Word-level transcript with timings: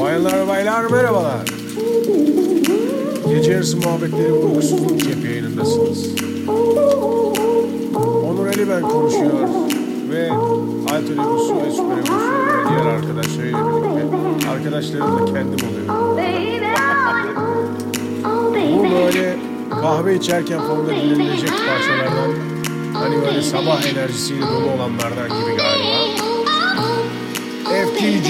Bayanlar 0.00 0.48
baylar 0.48 0.84
merhabalar. 0.84 1.40
Gece 3.28 3.52
yarısı 3.52 3.76
muhabbetleri 3.76 4.32
uykusuzluk 4.32 5.00
cep 5.00 5.24
yayınındasınız. 5.24 6.06
Onur 8.24 8.46
Ali 8.46 8.68
ben 8.68 8.82
konuşuyor 8.82 9.48
ve 10.10 10.30
Alter 10.90 11.12
Egosu 11.12 11.56
ve 11.56 11.70
Süper 11.70 11.98
Egosu 11.98 12.30
ve 12.46 12.68
diğer 12.68 12.86
arkadaşlarıyla 12.86 13.58
birlikte 13.66 14.50
arkadaşlarım 14.50 15.18
da 15.18 15.24
kendim 15.24 15.68
oluyor. 15.68 15.88
Bu 18.78 18.82
böyle 18.82 19.36
kahve 19.70 20.16
içerken 20.16 20.60
fonda 20.60 20.90
dinlenilecek 20.90 21.50
parçalardan 21.50 22.32
hani 22.92 23.22
böyle 23.26 23.42
sabah 23.42 23.86
enerjisiyle 23.86 24.42
dolu 24.42 24.70
olanlardan 24.76 25.28
gibi 25.28 25.56
galiba. 25.56 26.00
FTG 27.64 28.28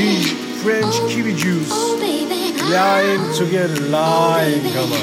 French 0.62 0.94
Kiwi 1.08 1.34
Juice 1.34 1.72
Lying 2.70 3.34
together, 3.34 3.80
lying 3.88 4.66
ama. 4.76 5.00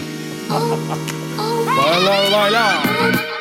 Baylar 1.78 2.24
baylar. 2.32 3.37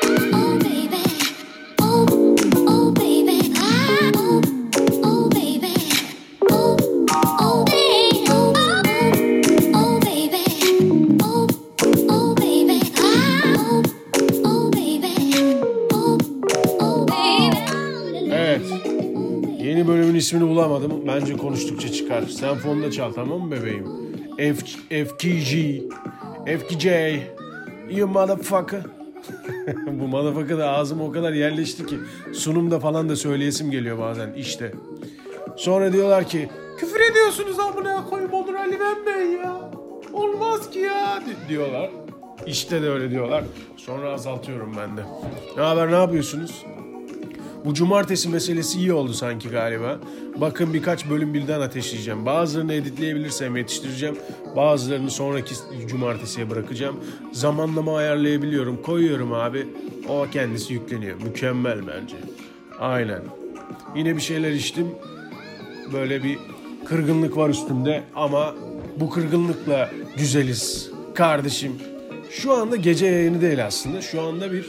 İsmini 20.37 20.51
bulamadım. 20.51 20.93
Bence 21.07 21.37
konuştukça 21.37 21.93
çıkar. 21.93 22.23
Sen 22.23 22.55
fonda 22.55 22.91
çal 22.91 23.13
tamam 23.13 23.41
mı 23.41 23.51
bebeğim? 23.51 23.87
F 24.37 24.55
FTG 25.05 25.83
FTJ 26.59 26.87
You 27.91 28.09
motherfucker 28.09 28.80
Bu 29.87 30.09
motherfucker 30.09 30.59
da 30.59 30.71
ağzıma 30.73 31.05
o 31.05 31.13
kadar 31.13 31.33
yerleşti 31.33 31.87
ki 31.87 31.97
sunumda 32.33 32.80
falan 32.80 33.09
da 33.09 33.16
söyleyesim 33.16 33.71
geliyor 33.71 33.99
bazen 33.99 34.33
işte. 34.33 34.73
Sonra 35.57 35.93
diyorlar 35.93 36.25
ki 36.25 36.49
küfür 36.79 37.01
ediyorsunuz 37.10 37.59
amına 37.59 38.05
koyayım 38.05 38.32
Onur 38.32 38.55
Ali 38.55 38.77
ben 38.80 38.97
ben 39.07 39.21
ya. 39.27 39.71
Olmaz 40.13 40.71
ki 40.71 40.79
ya 40.79 41.21
di- 41.27 41.49
diyorlar. 41.49 41.91
İşte 42.47 42.82
de 42.82 42.91
öyle 42.91 43.10
diyorlar. 43.10 43.45
Sonra 43.77 44.13
azaltıyorum 44.13 44.73
ben 44.80 44.97
de. 44.97 45.01
Ne 45.57 45.63
haber 45.63 45.88
ne 45.93 45.97
yapıyorsunuz? 45.97 46.65
Bu 47.67 47.75
cumartesi 47.75 48.29
meselesi 48.29 48.79
iyi 48.79 48.93
oldu 48.93 49.15
sanki 49.15 49.49
galiba. 49.49 49.99
Bakın 50.37 50.75
birkaç 50.75 51.11
bölüm 51.11 51.35
birden 51.35 51.61
ateşleyeceğim. 51.61 52.27
Bazılarını 52.27 52.73
editleyebilirsem 52.73 53.57
yetiştireceğim. 53.57 54.17
Bazılarını 54.57 55.11
sonraki 55.11 55.55
cumartesiye 55.87 56.51
bırakacağım. 56.51 56.97
Zamanlama 57.33 57.97
ayarlayabiliyorum. 57.97 58.83
Koyuyorum 58.83 59.33
abi. 59.33 59.67
O 60.09 60.27
kendisi 60.33 60.75
yükleniyor. 60.75 61.23
Mükemmel 61.23 61.79
bence. 61.87 62.17
Aynen. 62.79 63.23
Yine 63.97 64.17
bir 64.17 64.22
şeyler 64.22 64.53
içtim. 64.53 64.87
Böyle 65.93 66.25
bir 66.25 66.39
kırgınlık 66.84 67.37
var 67.37 67.49
üstümde 67.49 68.03
ama 68.15 68.55
bu 68.97 69.11
kırgınlıkla 69.11 69.91
güzeliz. 70.17 70.91
Kardeşim 71.15 71.72
şu 72.31 72.53
anda 72.53 72.77
gece 72.77 73.06
yayını 73.06 73.41
değil 73.41 73.67
aslında. 73.67 74.03
Şu 74.03 74.22
anda 74.22 74.53
bir 74.53 74.67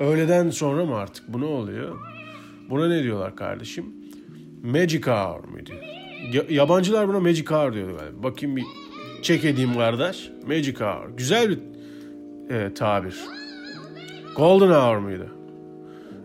öğleden 0.00 0.50
sonra 0.50 0.84
mı 0.84 0.96
artık? 0.96 1.24
Bu 1.28 1.40
ne 1.40 1.44
oluyor? 1.44 2.07
Buna 2.70 2.88
ne 2.88 3.02
diyorlar 3.02 3.36
kardeşim? 3.36 3.94
Magic 4.62 5.02
Hour? 5.06 5.44
Ya- 6.32 6.44
yabancılar 6.48 7.08
buna 7.08 7.20
Magic 7.20 7.44
Hour 7.46 7.72
diyor 7.72 7.98
galiba. 7.98 8.22
Bakayım 8.22 8.56
bir 8.56 8.64
çek 9.22 9.44
edeyim 9.44 9.74
kardeş. 9.74 10.30
Magic 10.46 10.74
Hour. 10.80 11.08
Güzel 11.16 11.50
bir 11.50 11.58
e, 12.54 12.74
tabir. 12.74 13.16
Golden 14.36 14.70
Hour 14.70 14.96
muydu? 14.96 15.26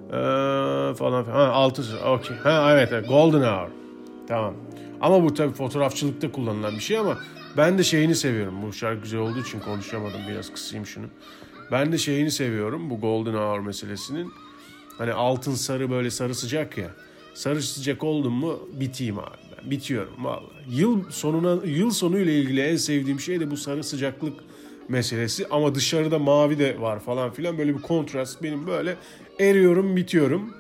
Ee, 0.10 0.94
falan 0.96 1.24
filan. 1.24 1.36
Ha 1.38 1.48
altı. 1.52 1.84
Okey. 2.08 2.38
Ha 2.38 2.72
evet, 2.74 2.90
evet. 2.92 3.08
Golden 3.10 3.42
Hour. 3.42 3.70
Tamam. 4.28 4.54
Ama 5.02 5.24
bu 5.24 5.34
tabii 5.34 5.54
fotoğrafçılıkta 5.54 6.32
kullanılan 6.32 6.74
bir 6.76 6.80
şey 6.80 6.98
ama 6.98 7.18
ben 7.58 7.78
de 7.78 7.84
şeyini 7.84 8.16
seviyorum. 8.16 8.56
Bu 8.68 8.74
şarkı 8.74 9.02
güzel 9.02 9.20
olduğu 9.20 9.40
için 9.40 9.60
konuşamadım. 9.60 10.20
Biraz 10.30 10.54
kısayım 10.54 10.86
şunu. 10.86 11.06
Ben 11.72 11.92
de 11.92 11.98
şeyini 11.98 12.32
seviyorum 12.32 12.90
bu 12.90 13.00
Golden 13.00 13.34
Hour 13.34 13.60
meselesinin. 13.60 14.32
Hani 14.98 15.14
altın 15.14 15.56
sarı 15.56 15.92
böyle 15.92 16.12
sarı 16.12 16.36
sıcak 16.36 16.78
ya. 16.78 16.90
Sarı 17.34 17.62
sıcak 17.62 18.04
oldum 18.04 18.34
mu 18.34 18.60
biteyim 18.80 19.20
abi 19.20 19.38
ben. 19.58 19.72
Bitiyorum 19.72 20.14
vallahi. 20.20 20.44
Yıl 20.70 21.12
sonuna 21.12 21.66
yıl 21.66 21.92
sonu 21.92 22.20
ile 22.20 22.40
ilgili 22.40 22.62
en 22.62 22.76
sevdiğim 22.76 23.20
şey 23.20 23.40
de 23.40 23.52
bu 23.52 23.58
sarı 23.58 23.84
sıcaklık 23.84 24.34
meselesi 24.90 25.48
ama 25.52 25.76
dışarıda 25.76 26.20
mavi 26.20 26.60
de 26.60 26.82
var 26.82 27.00
falan 27.00 27.32
filan 27.32 27.58
böyle 27.58 27.78
bir 27.78 27.82
kontrast 27.82 28.44
benim 28.44 28.68
böyle 28.68 28.96
eriyorum 29.40 29.96
bitiyorum. 29.96 30.54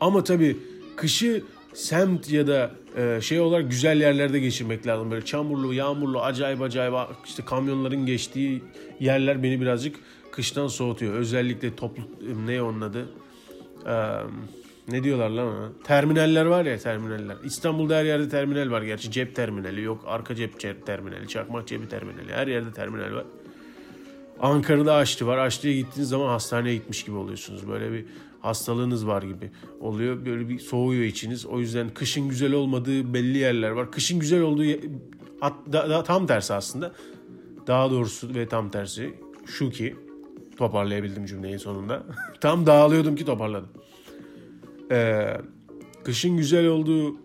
Ama 0.00 0.24
tabii 0.24 0.56
kışı 0.96 1.42
semt 1.74 2.30
ya 2.30 2.46
da 2.46 2.70
e, 2.96 3.20
şey 3.20 3.40
olarak 3.40 3.70
güzel 3.70 4.00
yerlerde 4.00 4.38
geçirmek 4.38 4.86
lazım. 4.86 5.10
Böyle 5.10 5.24
çamurlu, 5.24 5.74
yağmurlu, 5.74 6.20
acayip 6.20 6.62
acayip 6.62 6.94
işte 7.26 7.44
kamyonların 7.44 8.06
geçtiği 8.06 8.62
yerler 9.00 9.42
beni 9.42 9.60
birazcık 9.60 9.96
kıştan 10.40 10.66
soğutuyor. 10.66 11.14
Özellikle 11.14 11.76
toplu 11.76 12.02
ne 12.46 12.62
onun 12.62 12.80
adı? 12.80 13.08
Ee, 13.86 13.92
ne 14.88 15.04
diyorlar 15.04 15.30
lan 15.30 15.46
ona? 15.46 15.68
Terminaller 15.84 16.46
var 16.46 16.64
ya 16.64 16.78
terminaller. 16.78 17.36
İstanbul'da 17.44 17.96
her 17.96 18.04
yerde 18.04 18.28
terminal 18.28 18.70
var 18.70 18.82
gerçi. 18.82 19.10
Cep 19.10 19.36
terminali 19.36 19.82
yok. 19.82 20.04
Arka 20.06 20.34
cep 20.34 20.54
ce- 20.54 20.84
terminali, 20.84 21.28
çakmak 21.28 21.66
cebi 21.66 21.88
terminali. 21.88 22.32
Her 22.32 22.46
yerde 22.46 22.72
terminal 22.72 23.14
var. 23.14 23.24
Ankara'da 24.40 24.94
Aşçı 24.94 25.26
var. 25.26 25.38
Aşçı'ya 25.38 25.74
gittiğiniz 25.74 26.08
zaman 26.08 26.28
hastaneye 26.28 26.74
gitmiş 26.74 27.04
gibi 27.04 27.16
oluyorsunuz. 27.16 27.68
Böyle 27.68 27.92
bir 27.92 28.04
hastalığınız 28.40 29.06
var 29.06 29.22
gibi 29.22 29.50
oluyor. 29.80 30.26
Böyle 30.26 30.48
bir 30.48 30.58
soğuyor 30.58 31.04
içiniz. 31.04 31.46
O 31.46 31.60
yüzden 31.60 31.88
kışın 31.88 32.28
güzel 32.28 32.52
olmadığı 32.52 33.14
belli 33.14 33.38
yerler 33.38 33.70
var. 33.70 33.90
Kışın 33.90 34.20
güzel 34.20 34.40
olduğu 34.42 34.64
at- 35.40 35.72
da- 35.72 35.90
da- 35.90 36.02
tam 36.02 36.26
tersi 36.26 36.54
aslında. 36.54 36.92
Daha 37.66 37.90
doğrusu 37.90 38.34
ve 38.34 38.48
tam 38.48 38.70
tersi 38.70 39.14
şu 39.46 39.70
ki 39.70 39.96
toparlayabildim 40.60 41.26
cümleyi 41.26 41.58
sonunda. 41.58 42.02
tam 42.40 42.66
dağılıyordum 42.66 43.16
ki 43.16 43.24
toparladım. 43.24 43.68
Ee, 44.90 45.36
kışın 46.04 46.36
güzel 46.36 46.66
olduğu 46.66 47.16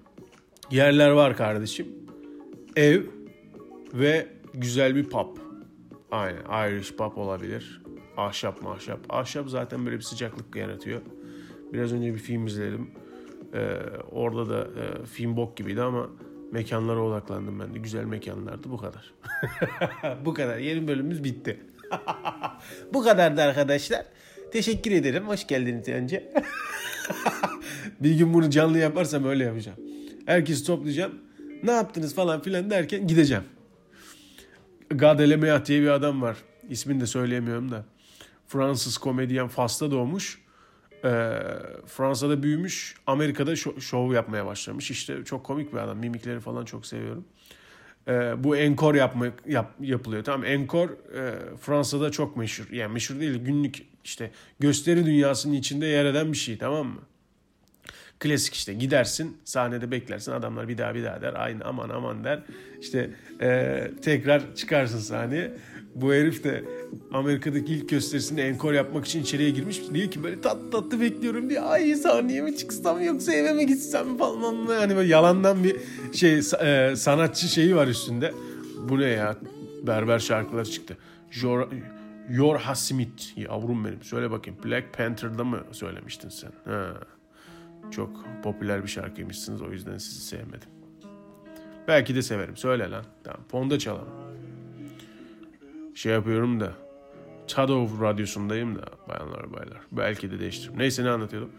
yerler 0.72 1.10
var 1.10 1.38
kardeşim. 1.38 1.88
Ev 2.76 3.02
ve 3.94 4.28
güzel 4.54 4.96
bir 4.96 5.10
pub. 5.10 5.38
Aynen 6.12 6.70
Irish 6.70 6.96
pub 6.96 7.18
olabilir. 7.18 7.82
Ahşap 8.18 8.62
mahşap. 8.62 9.00
Ahşap 9.10 9.50
zaten 9.50 9.86
böyle 9.86 9.98
bir 9.98 10.02
sıcaklık 10.02 10.56
yaratıyor. 10.56 11.02
Biraz 11.74 11.94
önce 11.94 12.14
bir 12.14 12.20
film 12.20 12.48
izledim. 12.48 12.92
Ee, 13.54 13.80
orada 14.12 14.50
da 14.50 14.62
e, 14.62 15.06
film 15.06 15.38
bok 15.38 15.58
gibiydi 15.58 15.82
ama 15.82 16.10
mekanlara 16.52 17.02
odaklandım 17.02 17.60
ben 17.60 17.74
de. 17.74 17.80
Güzel 17.80 18.06
mekanlardı 18.06 18.72
bu 18.72 18.78
kadar. 18.78 19.14
bu 20.26 20.34
kadar. 20.34 20.58
Yeni 20.58 20.88
bölümümüz 20.88 21.24
bitti. 21.24 21.60
bu 22.94 23.04
kadardı 23.04 23.42
arkadaşlar. 23.42 24.06
Teşekkür 24.52 24.92
ederim. 24.92 25.28
Hoş 25.28 25.48
geldiniz 25.48 25.88
önce. 25.88 26.34
bir 28.00 28.18
gün 28.18 28.34
bunu 28.34 28.50
canlı 28.50 28.78
yaparsam 28.78 29.26
öyle 29.26 29.44
yapacağım. 29.44 29.78
Herkesi 30.26 30.66
toplayacağım. 30.66 31.14
Ne 31.64 31.72
yaptınız 31.72 32.16
falan 32.16 32.42
filan 32.42 32.70
derken 32.70 33.08
gideceğim. 33.08 33.44
Gad 34.90 35.20
Elmaleh 35.20 35.66
diye 35.66 35.82
bir 35.82 35.88
adam 35.88 36.22
var. 36.22 36.38
İsmini 36.70 37.02
de 37.02 37.06
söyleyemiyorum 37.06 37.72
da. 37.72 37.86
Fransız 38.48 38.98
komedyen 38.98 39.48
Fas'ta 39.48 39.92
doğmuş. 39.92 40.42
Ee, 41.04 41.32
Fransa'da 41.86 42.44
büyümüş. 42.44 42.96
Amerika'da 43.08 43.54
şo- 43.54 43.82
şov 43.82 44.14
yapmaya 44.14 44.46
başlamış. 44.46 44.92
İşte 44.92 45.26
çok 45.26 45.44
komik 45.46 45.74
bir 45.74 45.78
adam. 45.78 45.98
Mimikleri 45.98 46.40
falan 46.40 46.66
çok 46.66 46.86
seviyorum. 46.86 47.26
Ee, 48.08 48.44
bu 48.44 48.58
enkor 48.58 48.96
yapmak 48.96 49.34
yap, 49.48 49.72
yapılıyor. 49.82 50.24
Tamam 50.24 50.46
enkor 50.46 50.90
e, 50.90 51.34
Fransa'da 51.62 52.12
çok 52.12 52.38
meşhur. 52.38 52.72
Yani 52.72 52.94
meşhur 52.94 53.20
değil 53.20 53.36
günlük 53.36 53.82
işte 54.04 54.32
gösteri 54.60 55.06
dünyasının 55.06 55.54
içinde 55.54 55.86
yer 55.86 56.06
eden 56.06 56.32
bir 56.32 56.38
şey 56.38 56.58
tamam 56.58 56.88
mı? 56.88 57.02
Klasik 58.20 58.54
işte 58.54 58.74
gidersin 58.74 59.38
sahnede 59.44 59.92
beklersin 59.92 60.32
adamlar 60.32 60.68
bir 60.68 60.78
daha 60.78 60.96
bir 60.96 61.04
daha 61.04 61.22
der 61.22 61.34
aynı 61.34 61.66
aman 61.66 61.90
aman 61.90 62.24
der 62.24 62.44
işte 62.82 63.10
e, 63.42 63.92
tekrar 64.02 64.56
çıkarsın 64.56 65.00
sahneye 65.00 65.54
bu 65.96 66.14
herif 66.14 66.44
de 66.44 66.64
Amerika'daki 67.14 67.74
ilk 67.74 67.90
gösterisinde 67.90 68.48
enkor 68.48 68.74
yapmak 68.74 69.06
için 69.06 69.22
içeriye 69.22 69.50
girmiş 69.50 69.82
diyor 69.94 70.12
ki 70.12 70.24
böyle 70.24 70.42
tatlı 70.42 70.72
tatlı 70.72 71.02
bekliyorum 71.02 71.50
diye 71.50 71.62
ay 71.62 71.96
sahneye 71.96 72.42
mi 72.42 72.58
çıksam 72.58 73.02
yoksa 73.04 73.34
eve 73.34 73.54
mi 73.54 73.66
gitsem 73.66 74.18
falan 74.18 74.80
yani 74.82 74.96
böyle 74.96 75.10
yalandan 75.10 75.64
bir 75.64 75.76
şey 76.14 76.42
e, 76.62 76.96
sanatçı 76.96 77.48
şeyi 77.48 77.76
var 77.76 77.88
üstünde 77.88 78.34
bu 78.90 79.00
ne 79.00 79.06
ya 79.06 79.38
berber 79.88 80.20
şarkılar 80.20 80.66
çıktı 80.66 80.98
Jor, 81.32 81.68
Yor 82.30 82.60
Hasimit 82.60 83.34
yavrum 83.38 83.86
benim 83.86 84.04
söyle 84.04 84.32
bakayım 84.32 84.60
Black 84.66 84.98
Panther'da 84.98 85.44
mı 85.44 85.64
söylemiştin 85.72 86.30
sen 86.30 86.52
ha. 86.66 86.94
Çok 87.92 88.26
popüler 88.44 88.84
bir 88.84 88.88
şarkıymışsınız 88.88 89.62
o 89.62 89.72
yüzden 89.72 89.98
sizi 89.98 90.22
sevmedim. 90.22 90.70
Belki 91.88 92.16
de 92.16 92.22
severim. 92.22 92.58
Söyle 92.58 92.92
lan. 92.92 93.06
Tamam. 93.24 93.42
Fonda 93.52 93.80
çalalım. 93.80 94.08
Şey 95.96 96.14
yapıyorum 96.14 96.60
da. 96.60 96.74
Shadow 97.48 98.06
radyosundayım 98.06 98.76
da 98.76 98.84
bayanlar 99.10 99.54
baylar. 99.54 99.78
Belki 99.92 100.32
de 100.32 100.40
değiştiririm. 100.40 100.80
Neyse 100.80 101.04
ne 101.04 101.10
anlatıyordum. 101.10 101.50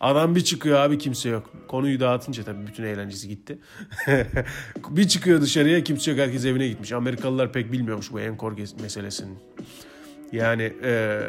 Adam 0.00 0.34
bir 0.34 0.40
çıkıyor 0.40 0.78
abi 0.78 0.98
kimse 0.98 1.28
yok. 1.28 1.50
Konuyu 1.68 2.00
dağıtınca 2.00 2.44
tabii 2.44 2.66
bütün 2.66 2.84
eğlencesi 2.84 3.28
gitti. 3.28 3.58
bir 4.90 5.08
çıkıyor 5.08 5.40
dışarıya 5.40 5.84
kimse 5.84 6.10
yok. 6.10 6.20
Herkes 6.20 6.44
evine 6.44 6.68
gitmiş. 6.68 6.92
Amerikalılar 6.92 7.52
pek 7.52 7.72
bilmiyormuş 7.72 8.12
bu 8.12 8.20
enkor 8.20 8.52
meselesini. 8.82 9.34
Yani 10.32 10.72
e, 10.82 11.20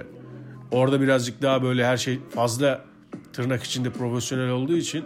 orada 0.71 1.01
birazcık 1.01 1.41
daha 1.41 1.63
böyle 1.63 1.85
her 1.85 1.97
şey 1.97 2.19
fazla 2.35 2.85
tırnak 3.33 3.63
içinde 3.63 3.89
profesyonel 3.89 4.49
olduğu 4.49 4.77
için 4.77 5.05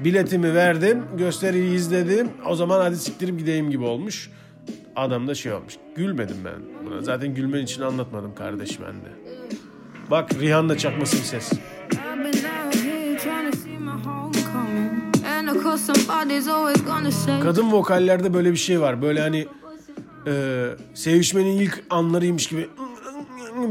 biletimi 0.00 0.54
verdim, 0.54 1.04
gösteriyi 1.18 1.74
izledim. 1.74 2.28
O 2.46 2.54
zaman 2.54 2.80
hadi 2.80 2.96
siktirip 2.96 3.38
gideyim 3.38 3.70
gibi 3.70 3.84
olmuş. 3.84 4.30
Adam 4.96 5.28
da 5.28 5.34
şey 5.34 5.52
olmuş. 5.52 5.74
Gülmedim 5.96 6.36
ben 6.44 6.86
buna. 6.86 7.02
Zaten 7.02 7.34
gülmen 7.34 7.62
için 7.62 7.82
anlatmadım 7.82 8.34
kardeş 8.34 8.80
ben 8.80 8.94
de. 8.94 9.08
Bak 10.10 10.34
Rihanna 10.40 10.78
çakması 10.78 11.16
bir 11.16 11.22
ses. 11.22 11.52
Kadın 17.40 17.72
vokallerde 17.72 18.34
böyle 18.34 18.52
bir 18.52 18.56
şey 18.56 18.80
var. 18.80 19.02
Böyle 19.02 19.20
hani 19.20 19.46
e, 20.26 20.64
sevişmenin 20.94 21.56
ilk 21.56 21.84
anlarıymış 21.90 22.46
gibi 22.46 22.68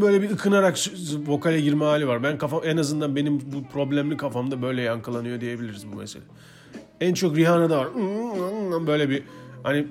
böyle 0.01 0.21
bir 0.21 0.29
ıkınarak 0.29 0.77
vokale 1.27 1.61
girme 1.61 1.85
hali 1.85 2.07
var. 2.07 2.23
Ben 2.23 2.37
kafam 2.37 2.61
en 2.65 2.77
azından 2.77 3.15
benim 3.15 3.39
bu 3.39 3.67
problemli 3.73 4.17
kafamda 4.17 4.61
böyle 4.61 4.81
yankılanıyor 4.81 5.41
diyebiliriz 5.41 5.91
bu 5.91 5.95
mesele. 5.95 6.23
En 7.01 7.13
çok 7.13 7.37
Rihanna'da 7.37 7.77
var. 7.77 7.87
Böyle 8.87 9.09
bir 9.09 9.23
hani 9.63 9.87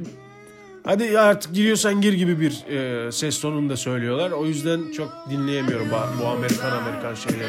hadi 0.90 1.18
artık 1.18 1.54
giriyorsan 1.54 2.00
gir 2.00 2.12
gibi 2.12 2.40
bir 2.40 2.66
e, 2.66 3.12
ses 3.12 3.40
tonunda 3.40 3.76
söylüyorlar. 3.76 4.30
O 4.30 4.46
yüzden 4.46 4.92
çok 4.96 5.12
dinleyemiyorum 5.30 5.86
bu, 5.90 6.22
bu 6.22 6.28
Amerikan 6.28 6.70
Amerikan 6.70 7.14
şeyleri. 7.14 7.48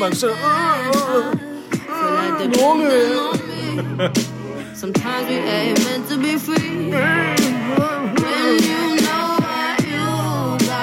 Baksana. 0.00 0.32
ne 2.56 2.64
oluyor 2.64 2.92
ya? 2.92 4.12
Sometimes 4.74 5.28
we 5.28 5.50
ain't 5.50 5.78
meant 5.84 6.08
to 6.08 6.22
be 6.22 6.38
free. 6.38 6.92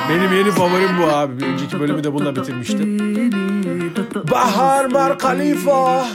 Benim 0.09 0.33
yeni 0.33 0.51
favorim 0.51 0.89
bu 1.01 1.07
abi. 1.07 1.39
Bir 1.41 1.45
önceki 1.45 1.79
bölümü 1.79 2.03
de 2.03 2.13
bununla 2.13 2.35
bitirmiştim. 2.35 2.99
Bahar 4.31 4.85
Mar 4.85 5.19
Khalifa. 5.19 6.07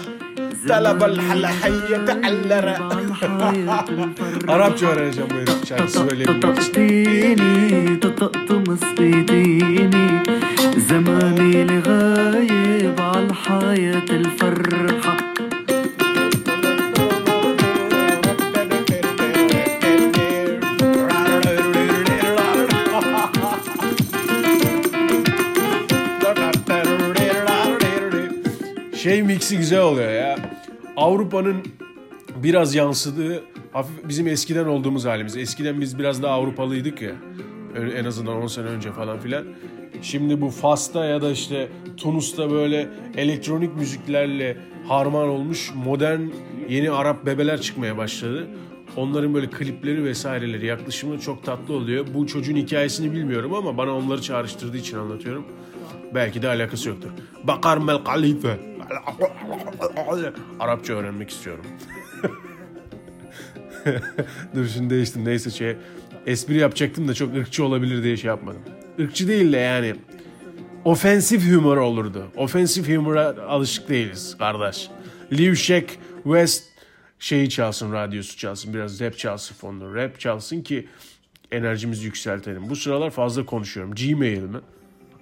الطلبة 0.64 1.06
الحلحية 1.06 1.96
تعلرة 1.96 2.72
قربت 4.48 4.82
ورا 4.82 5.10
جماعة 5.10 5.44
طقطقتيني 6.26 7.96
طقطقت 7.96 8.52
مصيتيني 8.68 10.22
زماني 10.76 11.62
الغايب 11.62 13.00
عالحياة 13.00 14.08
الفرحة. 14.10 15.16
Şey 29.04 29.22
mixi 29.22 29.56
güzel 29.56 29.80
oluyor 29.80 30.10
ya. 30.12 30.23
Avrupa'nın 30.96 31.56
biraz 32.36 32.74
yansıdığı 32.74 33.42
hafif 33.72 34.08
bizim 34.08 34.26
eskiden 34.26 34.64
olduğumuz 34.64 35.04
halimiz. 35.04 35.36
Eskiden 35.36 35.80
biz 35.80 35.98
biraz 35.98 36.22
daha 36.22 36.34
Avrupalıydık 36.34 37.02
ya. 37.02 37.12
En 37.96 38.04
azından 38.04 38.42
10 38.42 38.46
sene 38.46 38.66
önce 38.66 38.92
falan 38.92 39.18
filan. 39.18 39.44
Şimdi 40.02 40.40
bu 40.40 40.50
Fas'ta 40.50 41.04
ya 41.04 41.22
da 41.22 41.30
işte 41.30 41.68
Tunus'ta 41.96 42.50
böyle 42.50 42.88
elektronik 43.16 43.76
müziklerle 43.76 44.56
harman 44.88 45.28
olmuş 45.28 45.72
modern 45.84 46.20
yeni 46.68 46.90
Arap 46.90 47.26
bebeler 47.26 47.60
çıkmaya 47.60 47.96
başladı. 47.96 48.48
Onların 48.96 49.34
böyle 49.34 49.50
klipleri 49.50 50.04
vesaireleri 50.04 50.66
yaklaşımı 50.66 51.20
çok 51.20 51.44
tatlı 51.44 51.74
oluyor. 51.74 52.06
Bu 52.14 52.26
çocuğun 52.26 52.56
hikayesini 52.56 53.12
bilmiyorum 53.12 53.54
ama 53.54 53.78
bana 53.78 53.96
onları 53.96 54.22
çağrıştırdığı 54.22 54.76
için 54.76 54.98
anlatıyorum. 54.98 55.44
Belki 56.14 56.42
de 56.42 56.48
alakası 56.48 56.88
yoktur. 56.88 57.10
Bakar 57.44 57.78
mel 57.78 57.98
kalife. 57.98 58.73
Arapça 60.60 60.92
öğrenmek 60.92 61.30
istiyorum. 61.30 61.64
Dur 64.54 64.68
şimdi 64.68 64.94
değiştim. 64.94 65.24
Neyse 65.24 65.50
şey 65.50 65.76
espri 66.26 66.58
yapacaktım 66.58 67.08
da 67.08 67.14
çok 67.14 67.34
ırkçı 67.36 67.64
olabilir 67.64 68.02
diye 68.02 68.16
şey 68.16 68.28
yapmadım. 68.28 68.62
Irkçı 68.98 69.28
değil 69.28 69.52
de 69.52 69.56
yani 69.56 69.94
ofensif 70.84 71.52
humor 71.52 71.76
olurdu. 71.76 72.26
Ofensif 72.36 72.88
humora 72.88 73.34
alışık 73.48 73.88
değiliz 73.88 74.38
kardeş. 74.38 74.88
Liv 75.32 75.54
Sheck 75.54 75.98
West 76.22 76.64
şeyi 77.18 77.50
çalsın, 77.50 77.92
radyosu 77.92 78.36
çalsın, 78.36 78.74
biraz 78.74 79.00
rap 79.00 79.18
çalsın 79.18 79.54
fonda. 79.54 79.94
Rap 79.94 80.20
çalsın 80.20 80.62
ki 80.62 80.88
enerjimizi 81.50 82.04
yükseltelim. 82.04 82.70
Bu 82.70 82.76
sıralar 82.76 83.10
fazla 83.10 83.46
konuşuyorum. 83.46 83.94
Gmail 83.94 84.42
mi? 84.42 84.58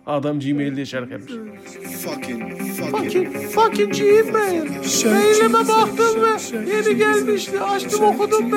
Adam 0.07 0.41
Gmail 0.41 0.77
diye 0.77 0.87
şarkı 0.87 1.13
yapmış. 1.13 1.33
Fucking, 2.03 2.43
fucking, 2.91 3.37
fucking 3.51 3.95
Gmail. 3.95 4.63
Mailime 5.13 5.69
baktım 5.69 6.23
ve 6.23 6.61
yeni 6.77 6.97
gelmişti. 6.97 7.61
Açtım 7.61 8.05
okudum 8.05 8.53
be. 8.53 8.57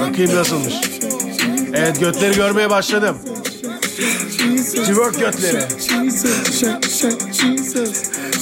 Bakayım 0.00 0.34
nasılmış. 0.34 0.74
Evet 1.74 2.00
götleri 2.00 2.36
görmeye 2.36 2.70
başladım. 2.70 3.16
Twerk 4.74 5.20
götleri. 5.20 5.60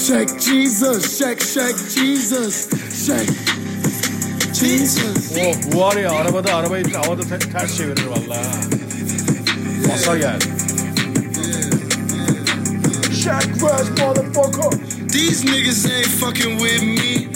Shake 0.06 0.40
Jesus, 0.40 1.18
shake, 1.18 1.44
shake 1.44 1.78
Jesus, 1.94 2.68
shake. 3.06 3.32
Jesus. 4.54 5.32
Oh 5.38 5.72
bu 5.72 5.80
var 5.80 5.96
ya 5.96 6.10
arabada 6.12 6.54
arabayı 6.54 6.84
havada 6.94 7.22
ters 7.38 7.76
çevirir 7.76 8.06
vallahi. 8.06 8.87
Basa 9.88 10.18
gel. 10.18 10.38
Shaq 13.20 13.46
West 13.62 13.92
motherfucker. 14.00 14.70
These 15.12 15.44
niggas 15.44 15.90
ain't 15.90 16.06
fucking 16.20 16.56
with 16.62 16.82
me. 16.82 17.28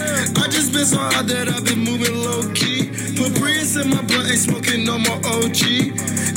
I 0.42 0.48
just 0.50 0.72
been 0.72 0.84
so 0.84 0.98
hot 0.98 1.26
that 1.28 1.48
I've 1.48 1.64
been 1.64 1.80
moving 1.80 2.14
low 2.26 2.42
key. 2.54 2.90
Put 3.16 3.34
Prius 3.40 3.76
in 3.76 3.90
my 3.90 4.02
blunt, 4.02 4.28
ain't 4.30 4.38
smoking 4.38 4.84
no 4.84 4.98
more 4.98 5.18
OG. 5.34 5.62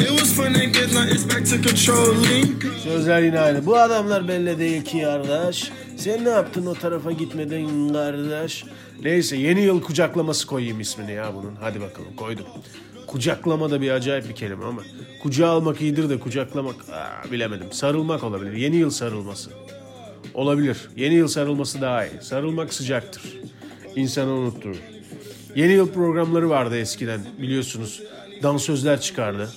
It 0.06 0.12
was 0.12 0.34
fun 0.34 0.56
and 0.56 0.74
good, 0.74 0.94
now 0.94 1.04
it's 1.04 1.24
back 1.24 1.44
to 1.52 1.58
controlling. 1.58 2.62
Sözler 2.84 3.22
yine 3.22 3.40
aynı. 3.40 3.66
Bu 3.66 3.78
adamlar 3.78 4.28
belli 4.28 4.60
değil 4.60 4.84
ki 4.84 5.02
kardeş. 5.02 5.72
Sen 5.98 6.26
ne 6.26 6.30
yaptın 6.30 6.66
o 6.66 6.74
tarafa 6.74 7.12
gitmeden 7.12 7.94
kardeş? 7.94 8.64
Neyse 9.04 9.38
yeni 9.38 9.62
yıl 9.62 9.82
kucaklaması 9.82 10.48
koyayım 10.48 10.80
ismini 10.80 11.12
ya 11.12 11.34
bunun. 11.36 11.56
Hadi 11.62 11.82
bakalım 11.82 12.16
koydum. 12.18 12.46
Kucaklama 13.16 13.72
da 13.72 13.82
bir 13.82 13.92
acayip 13.92 14.30
bir 14.30 14.36
kelime 14.36 14.66
ama. 14.66 14.82
Kucağa 15.24 15.48
almak 15.48 15.82
iyidir 15.82 16.10
de 16.10 16.20
kucaklamak 16.20 16.76
aa, 16.92 17.32
bilemedim. 17.32 17.72
Sarılmak 17.72 18.24
olabilir. 18.24 18.54
Yeni 18.54 18.76
yıl 18.76 18.90
sarılması. 18.90 19.50
Olabilir. 20.34 20.78
Yeni 20.96 21.14
yıl 21.14 21.28
sarılması 21.28 21.82
daha 21.82 22.06
iyi. 22.06 22.22
Sarılmak 22.22 22.74
sıcaktır. 22.74 23.24
İnsanı 23.96 24.32
unutturur. 24.32 24.76
Yeni 25.56 25.72
yıl 25.72 25.92
programları 25.92 26.50
vardı 26.50 26.78
eskiden 26.78 27.22
biliyorsunuz. 27.42 28.02
Dansözler 28.44 29.02
çıkardı. 29.02 29.50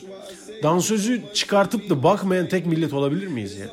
Dansözü 0.62 1.22
çıkartıp 1.34 1.90
da 1.90 2.02
bakmayan 2.02 2.48
tek 2.48 2.66
millet 2.66 2.92
olabilir 2.92 3.26
miyiz 3.26 3.56
ya? 3.56 3.66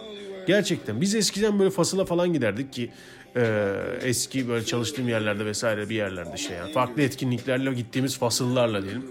Gerçekten. 0.47 1.01
Biz 1.01 1.15
eskiden 1.15 1.59
böyle 1.59 1.69
fasıla 1.69 2.05
falan 2.05 2.33
giderdik 2.33 2.73
ki 2.73 2.91
e, 3.35 3.73
eski 4.01 4.47
böyle 4.47 4.65
çalıştığım 4.65 5.09
yerlerde 5.09 5.45
vesaire 5.45 5.89
bir 5.89 5.95
yerlerde 5.95 6.37
şey 6.37 6.57
yani. 6.57 6.73
Farklı 6.73 7.01
etkinliklerle 7.01 7.73
gittiğimiz 7.73 8.17
fasıllarla 8.17 8.83
diyelim. 8.83 9.05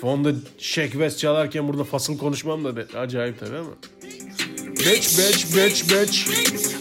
Fonda 0.00 0.32
Shaq 0.58 0.90
West 0.90 1.18
çalarken 1.18 1.68
burada 1.68 1.84
fasıl 1.84 2.18
konuşmam 2.18 2.64
da 2.64 2.76
be, 2.76 2.86
acayip 2.98 3.40
tabii 3.40 3.56
ama. 3.56 3.70
Bitch, 4.80 5.18
bitch, 5.18 5.56
bitch, 5.56 5.82
bitch. 5.90 6.16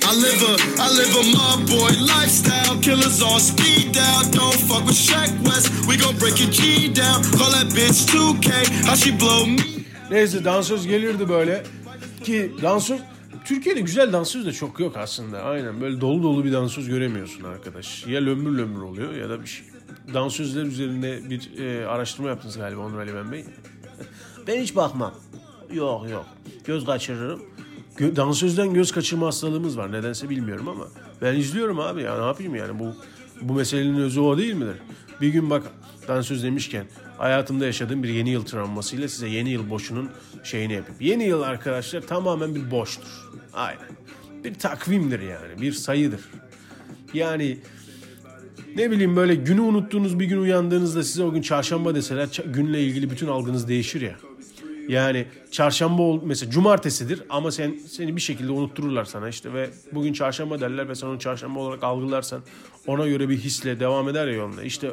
I 0.04 0.16
live 0.24 0.44
a, 0.46 0.56
I 0.86 0.90
live 0.98 1.20
a 1.20 1.24
mob 1.24 1.68
boy 1.70 1.92
lifestyle. 1.92 2.82
Killers 2.82 3.22
on 3.24 3.40
speed 3.40 3.94
down. 3.96 4.34
Don't 4.34 4.56
fuck 4.56 4.88
with 4.88 4.98
Shaq 4.98 5.30
West. 5.44 5.68
We 5.90 5.98
gon' 5.98 6.16
break 6.20 6.40
your 6.40 6.52
G 6.52 6.88
down. 6.96 7.24
Call 7.38 7.52
that 7.52 7.68
bitch 7.76 8.08
2K. 8.08 8.50
How 8.86 8.96
she 8.96 9.20
blow 9.20 9.46
me? 9.46 9.58
Neyse 10.12 10.46
dansöz 10.46 10.88
gelirdi 10.88 11.30
böyle. 11.30 11.64
Ki 12.24 12.52
dansöz 12.62 13.00
Türkiye'de 13.46 13.82
güzel 13.82 14.14
dansöz 14.14 14.46
de 14.46 14.52
çok 14.52 14.80
yok 14.80 14.98
aslında. 14.98 15.42
Aynen 15.44 15.82
böyle 15.82 16.02
dolu 16.02 16.24
dolu 16.24 16.46
bir 16.46 16.52
dansöz 16.52 16.90
göremiyorsun 16.90 17.44
arkadaş. 17.44 18.08
Ya 18.08 18.22
lömür 18.22 18.58
lömür 18.58 18.82
oluyor 18.82 19.14
ya 19.14 19.30
da 19.30 19.42
bir 19.42 19.48
şey 19.48 19.66
dansözler 20.14 20.64
üzerinde 20.64 21.30
bir 21.30 21.58
e, 21.58 21.88
araştırma 21.88 22.30
yaptınız 22.30 22.58
galiba 22.58 22.82
Onur 22.82 23.00
Ali 23.00 23.16
Ben 23.16 23.32
Bey. 23.32 23.46
ben 24.48 24.62
hiç 24.62 24.76
bakmam. 24.76 25.14
Yok 25.74 26.10
yok. 26.10 26.26
Göz 26.66 26.86
kaçırırım. 26.86 27.42
Gö- 27.98 28.16
dansözden 28.16 28.74
göz 28.74 28.92
kaçırma 28.92 29.28
hastalığımız 29.28 29.78
var. 29.78 29.92
Nedense 29.92 30.30
bilmiyorum 30.30 30.68
ama. 30.68 30.88
Ben 31.22 31.36
izliyorum 31.36 31.80
abi 31.80 32.02
ya 32.02 32.18
ne 32.20 32.26
yapayım 32.26 32.56
yani 32.56 32.80
bu 32.80 32.94
Bu 33.42 33.54
meselenin 33.54 34.00
özü 34.00 34.20
o 34.20 34.38
değil 34.38 34.54
midir? 34.54 34.76
Bir 35.22 35.28
gün 35.28 35.50
bak 35.50 35.64
dansöz 36.08 36.44
demişken 36.44 36.86
hayatımda 37.20 37.66
yaşadığım 37.66 38.04
bir 38.04 38.10
yeni 38.10 38.30
yıl 38.30 38.46
travmasıyla 38.46 39.08
size 39.08 39.28
yeni 39.28 39.50
yıl 39.50 39.70
boşunun 39.70 40.10
şeyini 40.44 40.74
yapayım. 40.74 40.98
Yeni 41.02 41.24
yıl 41.24 41.42
arkadaşlar 41.42 42.02
tamamen 42.02 42.56
bir 42.56 42.72
boştur. 42.72 43.30
Aynen. 43.54 43.90
Bir 44.44 44.54
takvimdir 44.54 45.20
yani. 45.20 45.62
Bir 45.62 45.72
sayıdır. 45.72 46.22
Yani 47.14 47.58
ne 48.76 48.92
bileyim 48.92 49.16
böyle 49.16 49.36
günü 49.36 49.62
unuttuğunuz 49.62 50.20
bir 50.20 50.26
gün 50.26 50.42
uyandığınızda 50.42 51.04
size 51.04 51.24
o 51.24 51.32
gün 51.32 51.42
çarşamba 51.42 51.96
deseler 51.96 52.30
günle 52.46 52.84
ilgili 52.84 53.10
bütün 53.10 53.28
algınız 53.28 53.68
değişir 53.68 54.02
ya. 54.02 54.16
Yani 54.88 55.26
çarşamba 55.52 56.02
ol 56.02 56.22
mesela 56.24 56.52
cumartesidir 56.52 57.24
ama 57.30 57.52
sen 57.52 57.78
seni 57.88 58.16
bir 58.16 58.22
şekilde 58.22 58.52
unuttururlar 58.52 59.06
sana 59.06 59.30
işte 59.30 59.54
ve 59.54 59.70
bugün 59.92 60.14
çarşamba 60.14 60.62
derler 60.62 60.90
ve 60.90 60.96
sen 60.96 61.08
onu 61.08 61.20
çarşamba 61.20 61.60
olarak 61.60 61.84
algılarsan 61.84 62.42
ona 62.88 63.08
göre 63.08 63.30
bir 63.30 63.38
hisle 63.38 63.80
devam 63.80 64.10
eder 64.10 64.28
ya 64.28 64.34
yolunda. 64.34 64.64
İşte 64.64 64.92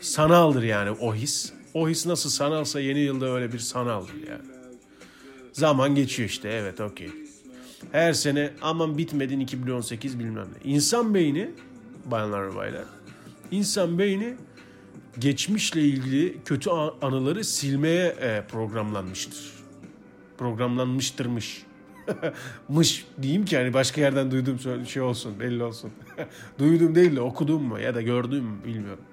sanaldır 0.00 0.62
yani 0.62 0.90
o 0.90 1.14
his. 1.14 1.57
O 1.74 1.88
his 1.88 2.06
nasıl 2.06 2.30
sanalsa 2.30 2.80
yeni 2.80 3.00
yılda 3.00 3.26
öyle 3.26 3.52
bir 3.52 3.58
sanaldır 3.58 4.14
yani. 4.14 4.44
Zaman 5.52 5.94
geçiyor 5.94 6.28
işte 6.28 6.48
evet 6.48 6.80
okey. 6.80 7.10
Her 7.92 8.12
sene 8.12 8.50
aman 8.62 8.98
bitmedin 8.98 9.40
2018 9.40 10.18
bilmem 10.18 10.46
ne. 10.46 10.72
İnsan 10.72 11.14
beyni 11.14 11.50
bayanlar 12.04 12.50
ve 12.50 12.56
baylar. 12.56 12.84
İnsan 13.50 13.98
beyni 13.98 14.34
geçmişle 15.18 15.82
ilgili 15.82 16.36
kötü 16.44 16.70
anıları 17.02 17.44
silmeye 17.44 18.06
e, 18.06 18.44
programlanmıştır. 18.48 19.52
Programlanmıştırmış. 20.38 21.62
Mış 22.68 23.06
diyeyim 23.22 23.44
ki 23.44 23.56
hani 23.56 23.74
başka 23.74 24.00
yerden 24.00 24.30
duyduğum 24.30 24.86
şey 24.86 25.02
olsun 25.02 25.40
belli 25.40 25.62
olsun. 25.62 25.90
Duydum 26.58 26.94
değil 26.94 27.16
de 27.16 27.20
okudum 27.20 27.62
mu 27.62 27.80
ya 27.80 27.94
da 27.94 28.02
gördüm 28.02 28.44
mü 28.44 28.64
bilmiyorum. 28.64 29.04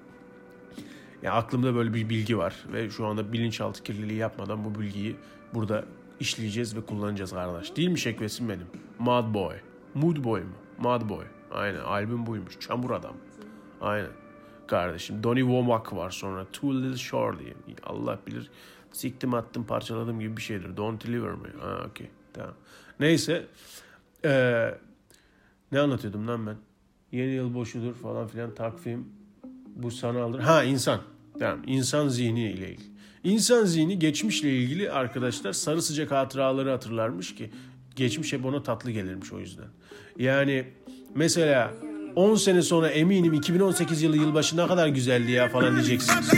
Ya 1.22 1.32
aklımda 1.32 1.74
böyle 1.74 1.94
bir 1.94 2.08
bilgi 2.08 2.38
var 2.38 2.54
ve 2.72 2.90
şu 2.90 3.06
anda 3.06 3.32
bilinçaltı 3.32 3.82
kirliliği 3.82 4.18
yapmadan 4.18 4.64
bu 4.64 4.80
bilgiyi 4.80 5.16
burada 5.54 5.84
işleyeceğiz 6.20 6.76
ve 6.76 6.86
kullanacağız 6.86 7.32
kardeş. 7.32 7.76
Değil 7.76 7.88
mi 7.88 7.98
şekvesim 7.98 8.48
benim? 8.48 8.66
Mad 8.98 9.34
Boy. 9.34 9.54
Mood 9.94 10.24
Boy 10.24 10.40
mu? 10.40 10.54
Mad 10.78 11.08
Boy. 11.08 11.24
Aynen 11.50 11.80
albüm 11.80 12.26
buymuş. 12.26 12.60
Çamur 12.60 12.90
adam. 12.90 13.16
Aynen 13.80 14.10
kardeşim. 14.66 15.22
Donny 15.22 15.40
Womack 15.40 15.92
var 15.92 16.10
sonra. 16.10 16.46
Too 16.52 16.74
Little 16.74 16.96
Short 16.96 17.38
diye. 17.40 17.54
Allah 17.82 18.18
bilir. 18.26 18.50
Siktim 18.92 19.34
attım 19.34 19.64
parçaladım 19.64 20.20
gibi 20.20 20.36
bir 20.36 20.42
şeydir. 20.42 20.76
Don't 20.76 21.06
Deliver 21.06 21.32
mi? 21.32 21.48
Ha 21.60 21.86
okey. 21.90 22.10
Tamam. 22.32 22.54
Neyse. 23.00 23.46
Ee, 24.24 24.74
ne 25.72 25.80
anlatıyordum 25.80 26.28
lan 26.28 26.46
ben? 26.46 26.56
Yeni 27.12 27.30
yıl 27.30 27.54
boşudur 27.54 27.94
falan 27.94 28.26
filan 28.26 28.54
takvim. 28.54 29.08
Bu 29.76 29.90
sanaldır. 29.90 30.40
Ha 30.40 30.64
insan. 30.64 31.00
Tamam. 31.38 31.60
İnsan 31.66 32.08
zihni 32.08 32.50
ile 32.50 32.70
ilgili. 32.70 32.96
İnsan 33.24 33.64
zihni 33.64 33.98
geçmişle 33.98 34.50
ilgili 34.50 34.90
arkadaşlar 34.90 35.52
sarı 35.52 35.82
sıcak 35.82 36.10
hatıraları 36.10 36.70
hatırlarmış 36.70 37.34
ki 37.34 37.50
geçmiş 37.96 38.32
hep 38.32 38.44
ona 38.44 38.62
tatlı 38.62 38.90
gelirmiş 38.90 39.32
o 39.32 39.38
yüzden. 39.38 39.66
Yani 40.18 40.64
mesela 41.14 41.74
10 42.16 42.34
sene 42.34 42.62
sonra 42.62 42.88
eminim 42.88 43.32
2018 43.32 44.02
yılı 44.02 44.16
yılbaşı 44.16 44.56
ne 44.56 44.66
kadar 44.66 44.88
güzeldi 44.88 45.30
ya 45.30 45.48
falan 45.48 45.74
diyeceksiniz. 45.74 46.30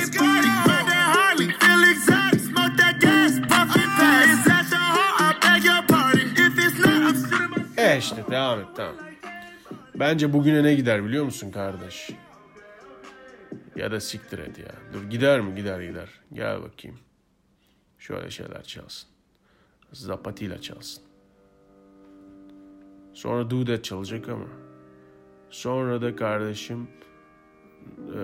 E 7.77 7.99
işte 7.99 8.25
devam 8.31 8.61
et 8.61 8.67
tamam. 8.77 8.95
Bence 9.95 10.33
bugüne 10.33 10.63
ne 10.63 10.75
gider 10.75 11.05
biliyor 11.05 11.25
musun 11.25 11.51
kardeş? 11.51 12.11
Ya 13.79 13.91
da 13.91 14.01
siktir 14.01 14.39
et 14.39 14.59
ya. 14.59 14.75
Dur 14.93 15.11
gider 15.11 15.41
mi? 15.41 15.55
Gider 15.55 15.81
gider. 15.81 16.09
Gel 16.33 16.63
bakayım. 16.63 16.99
Şöyle 17.99 18.31
şeyler 18.31 18.63
çalsın. 18.63 19.09
Zapatilla 19.93 20.61
çalsın. 20.61 21.05
Sonra 23.13 23.51
Dudet 23.51 23.85
çalacak 23.85 24.29
ama. 24.29 24.47
Sonra 25.51 26.03
da 26.03 26.17
kardeşim 26.17 26.89
e, 28.15 28.19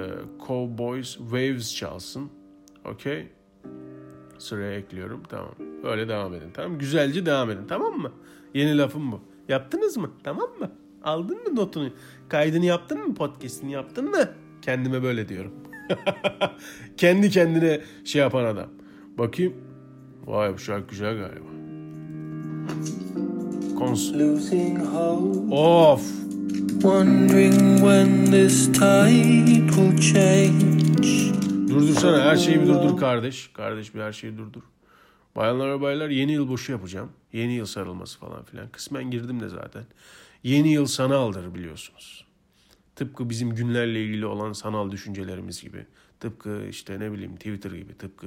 Cowboys 0.46 1.16
Waves 1.16 1.74
çalsın. 1.76 2.30
Okey. 2.84 3.28
Sıraya 4.38 4.78
ekliyorum. 4.78 5.22
Tamam. 5.28 5.54
Öyle 5.84 6.08
devam 6.08 6.34
edin. 6.34 6.50
Tamam 6.54 6.78
Güzelce 6.78 7.26
devam 7.26 7.50
edin. 7.50 7.66
Tamam 7.68 7.98
mı? 7.98 8.12
Yeni 8.54 8.78
lafım 8.78 9.12
bu. 9.12 9.20
Yaptınız 9.48 9.96
mı? 9.96 10.10
Tamam 10.24 10.50
mı? 10.58 10.72
Aldın 11.04 11.42
mı 11.42 11.56
notunu? 11.56 11.90
Kaydını 12.28 12.64
yaptın 12.64 13.08
mı? 13.08 13.14
Podcast'ini 13.14 13.72
yaptın 13.72 14.10
mı? 14.10 14.43
Kendime 14.64 15.02
böyle 15.02 15.28
diyorum. 15.28 15.52
Kendi 16.96 17.30
kendine 17.30 17.80
şey 18.04 18.20
yapan 18.20 18.44
adam. 18.44 18.68
Bakayım. 19.18 19.54
Vay 20.26 20.54
bu 20.54 20.58
şarkı 20.58 20.88
güzel 20.88 21.16
galiba. 21.16 21.48
Kons 23.78 24.12
of. 25.50 26.02
Wondering 26.82 27.78
when 27.78 28.24
this 28.24 28.72
tide 28.72 29.66
will 29.68 29.96
change. 29.96 31.34
Durdursana 31.68 32.24
her 32.24 32.36
şeyi 32.36 32.60
bir 32.60 32.66
durdur 32.66 32.96
kardeş. 32.96 33.50
Kardeş 33.54 33.94
bir 33.94 34.00
her 34.00 34.12
şeyi 34.12 34.38
durdur. 34.38 34.62
Bayanlar 35.36 35.70
ve 35.70 35.80
baylar 35.80 36.08
yeni 36.08 36.32
yıl 36.32 36.48
boşu 36.48 36.72
yapacağım. 36.72 37.08
Yeni 37.32 37.52
yıl 37.52 37.66
sarılması 37.66 38.18
falan 38.18 38.44
filan. 38.44 38.68
Kısmen 38.68 39.10
girdim 39.10 39.40
de 39.40 39.48
zaten. 39.48 39.84
Yeni 40.42 40.72
yıl 40.72 40.86
sanaldır 40.86 41.54
biliyorsunuz. 41.54 42.26
Tıpkı 42.96 43.30
bizim 43.30 43.54
günlerle 43.54 44.04
ilgili 44.04 44.26
olan 44.26 44.52
sanal 44.52 44.90
düşüncelerimiz 44.90 45.62
gibi. 45.62 45.86
Tıpkı 46.20 46.66
işte 46.70 47.00
ne 47.00 47.12
bileyim 47.12 47.36
Twitter 47.36 47.70
gibi. 47.70 47.94
Tıpkı 47.98 48.26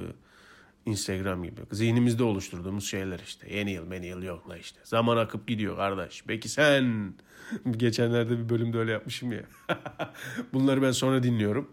Instagram 0.86 1.44
gibi. 1.44 1.60
Zihnimizde 1.72 2.24
oluşturduğumuz 2.24 2.90
şeyler 2.90 3.18
işte. 3.18 3.54
Yeni 3.54 3.72
yıl, 3.72 3.86
meni 3.86 4.06
yıl 4.06 4.22
yok 4.22 4.50
la 4.50 4.56
işte. 4.56 4.80
Zaman 4.84 5.16
akıp 5.16 5.48
gidiyor 5.48 5.76
kardeş. 5.76 6.24
Peki 6.26 6.48
sen 6.48 7.14
Geçenlerde 7.76 8.38
bir 8.38 8.48
bölümde 8.48 8.78
öyle 8.78 8.92
yapmışım 8.92 9.32
ya. 9.32 9.42
Bunları 10.52 10.82
ben 10.82 10.90
sonra 10.90 11.22
dinliyorum. 11.22 11.70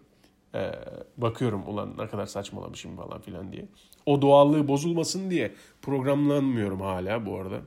Ee, 0.55 0.71
bakıyorum 1.17 1.63
ulan 1.67 1.93
ne 1.97 2.07
kadar 2.07 2.25
saçmalamışım 2.25 2.95
falan 2.95 3.21
filan 3.21 3.51
diye. 3.51 3.65
O 4.05 4.21
doğallığı 4.21 4.67
bozulmasın 4.67 5.29
diye 5.29 5.53
programlanmıyorum 5.81 6.81
hala 6.81 7.25
bu 7.25 7.39
arada. 7.39 7.61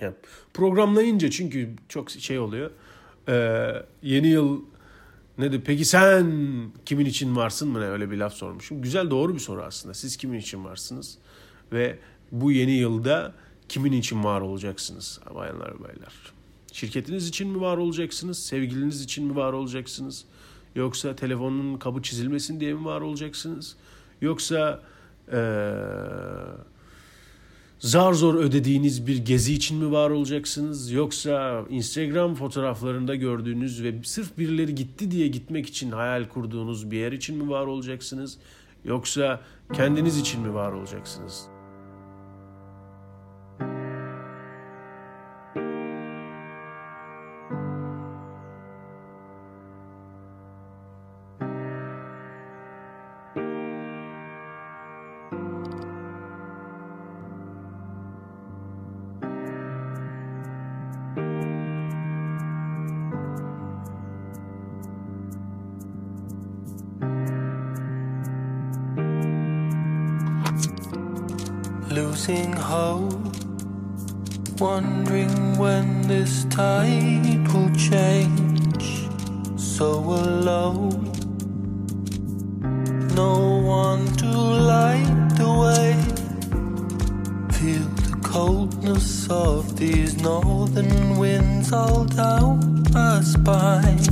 Yani 0.00 0.14
programlayınca 0.54 1.30
çünkü 1.30 1.76
çok 1.88 2.10
şey 2.10 2.38
oluyor. 2.38 2.70
Ee, 3.28 3.72
yeni 4.02 4.28
yıl 4.28 4.60
ne 5.38 5.52
de 5.52 5.60
peki 5.60 5.84
sen 5.84 6.32
kimin 6.86 7.06
için 7.06 7.36
varsın 7.36 7.68
mı 7.68 7.80
ne 7.80 7.84
öyle 7.84 8.10
bir 8.10 8.16
laf 8.16 8.34
sormuşum. 8.34 8.82
Güzel 8.82 9.10
doğru 9.10 9.34
bir 9.34 9.38
soru 9.38 9.62
aslında. 9.62 9.94
Siz 9.94 10.16
kimin 10.16 10.38
için 10.38 10.64
varsınız? 10.64 11.18
Ve 11.72 11.98
bu 12.32 12.52
yeni 12.52 12.72
yılda 12.72 13.34
kimin 13.68 13.92
için 13.92 14.24
var 14.24 14.40
olacaksınız 14.40 15.20
bayanlar 15.34 15.80
baylar? 15.80 16.14
Şirketiniz 16.72 17.28
için 17.28 17.48
mi 17.48 17.60
var 17.60 17.76
olacaksınız? 17.76 18.46
Sevgiliniz 18.46 19.02
için 19.02 19.24
mi 19.24 19.36
var 19.36 19.52
olacaksınız? 19.52 20.24
Yoksa 20.74 21.16
telefonun 21.16 21.78
kabı 21.78 22.02
çizilmesin 22.02 22.60
diye 22.60 22.74
mi 22.74 22.84
var 22.84 23.00
olacaksınız? 23.00 23.76
Yoksa 24.20 24.82
ee, 25.32 25.36
zar 27.78 28.12
zor 28.12 28.34
ödediğiniz 28.34 29.06
bir 29.06 29.16
gezi 29.16 29.54
için 29.54 29.78
mi 29.78 29.92
var 29.92 30.10
olacaksınız? 30.10 30.92
Yoksa 30.92 31.64
Instagram 31.70 32.34
fotoğraflarında 32.34 33.14
gördüğünüz 33.14 33.82
ve 33.82 33.94
sırf 34.04 34.38
birileri 34.38 34.74
gitti 34.74 35.10
diye 35.10 35.28
gitmek 35.28 35.66
için 35.66 35.90
hayal 35.90 36.24
kurduğunuz 36.28 36.90
bir 36.90 36.98
yer 36.98 37.12
için 37.12 37.44
mi 37.44 37.50
var 37.50 37.66
olacaksınız? 37.66 38.38
Yoksa 38.84 39.40
kendiniz 39.72 40.18
için 40.18 40.40
mi 40.40 40.54
var 40.54 40.72
olacaksınız? 40.72 41.53
Tide 76.54 77.48
will 77.52 77.70
change. 77.74 79.08
So 79.56 79.88
alone, 79.98 81.10
no 83.16 83.58
one 83.82 84.06
to 84.22 84.28
light 84.72 85.30
the 85.40 85.50
way. 85.62 85.90
Feel 87.56 87.88
the 88.02 88.16
coldness 88.22 89.28
of 89.28 89.76
these 89.76 90.16
northern 90.22 91.18
winds 91.18 91.72
all 91.72 92.04
down 92.04 92.84
my 92.92 93.20
spine. 93.22 94.06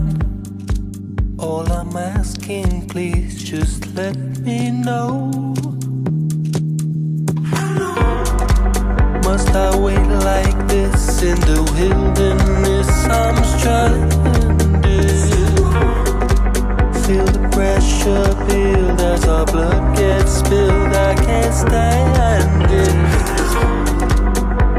All 1.38 1.70
I'm 1.70 1.96
asking, 1.96 2.88
please 2.88 3.40
just 3.40 3.94
let 3.94 4.16
me 4.40 4.70
know. 4.70 5.72
Must 9.33 9.49
I 9.57 9.75
wait 9.79 10.09
like 10.29 10.69
this 10.69 11.23
in 11.23 11.41
the 11.41 11.62
wilderness? 11.73 12.91
I'm 13.07 13.43
stranded. 13.57 14.12
Feel 17.07 17.25
the 17.25 17.49
pressure 17.51 18.35
build 18.45 19.01
as 19.01 19.25
our 19.27 19.47
blood 19.47 19.97
gets 19.97 20.33
spilled. 20.33 20.93
I 20.93 21.15
can't 21.15 21.55
stand 21.55 22.71
it. 22.85 22.95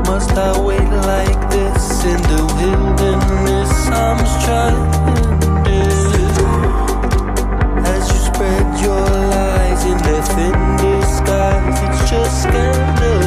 Must 0.05 0.29
I 0.37 0.61
wait 0.61 0.91
like 1.11 1.49
this 1.49 2.05
in 2.05 2.21
the 2.21 2.45
wilderness? 2.53 3.71
I'm 3.89 4.21
stranded. 4.37 5.89
As 7.87 8.07
you 8.07 8.19
spread 8.29 8.67
your 8.85 9.01
lies 9.33 9.83
in 9.83 9.97
their 9.97 10.21
thin 10.21 10.57
disguise, 10.77 11.79
it's 11.89 12.11
just 12.11 12.43
scandalous. 12.43 13.22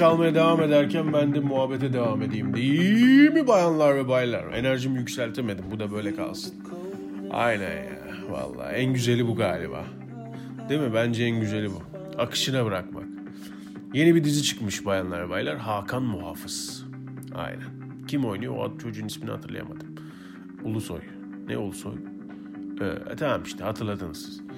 Çalmaya 0.00 0.34
devam 0.34 0.62
ederken 0.62 1.12
ben 1.12 1.34
de 1.34 1.40
muhabbete 1.40 1.92
devam 1.92 2.22
edeyim. 2.22 2.54
Değil 2.54 3.32
mi 3.32 3.46
bayanlar 3.46 3.96
ve 3.96 4.08
baylar? 4.08 4.52
Enerjimi 4.52 4.98
yükseltemedim. 4.98 5.64
Bu 5.70 5.78
da 5.78 5.92
böyle 5.92 6.14
kalsın. 6.14 6.54
Aynen 7.30 7.76
ya. 7.76 8.00
Vallahi 8.30 8.74
en 8.74 8.92
güzeli 8.92 9.26
bu 9.26 9.36
galiba. 9.36 9.84
Değil 10.68 10.80
mi? 10.80 10.94
Bence 10.94 11.24
en 11.24 11.40
güzeli 11.40 11.70
bu. 11.70 11.82
Akışına 12.18 12.64
bırakmak. 12.64 13.04
Yeni 13.94 14.14
bir 14.14 14.24
dizi 14.24 14.42
çıkmış 14.42 14.86
bayanlar 14.86 15.24
ve 15.26 15.30
baylar. 15.30 15.56
Hakan 15.56 16.02
Muhafız. 16.02 16.84
Aynen. 17.34 17.68
Kim 18.08 18.24
oynuyor? 18.24 18.56
O 18.56 18.78
çocuğun 18.78 19.06
ismini 19.06 19.30
hatırlayamadım. 19.30 19.88
Ulusoy. 20.64 21.00
Ne 21.48 21.58
Ulusoy? 21.58 21.94
Ee, 22.80 23.16
tamam 23.16 23.42
işte 23.42 23.64
hatırladınız 23.64 24.18
siz. 24.26 24.49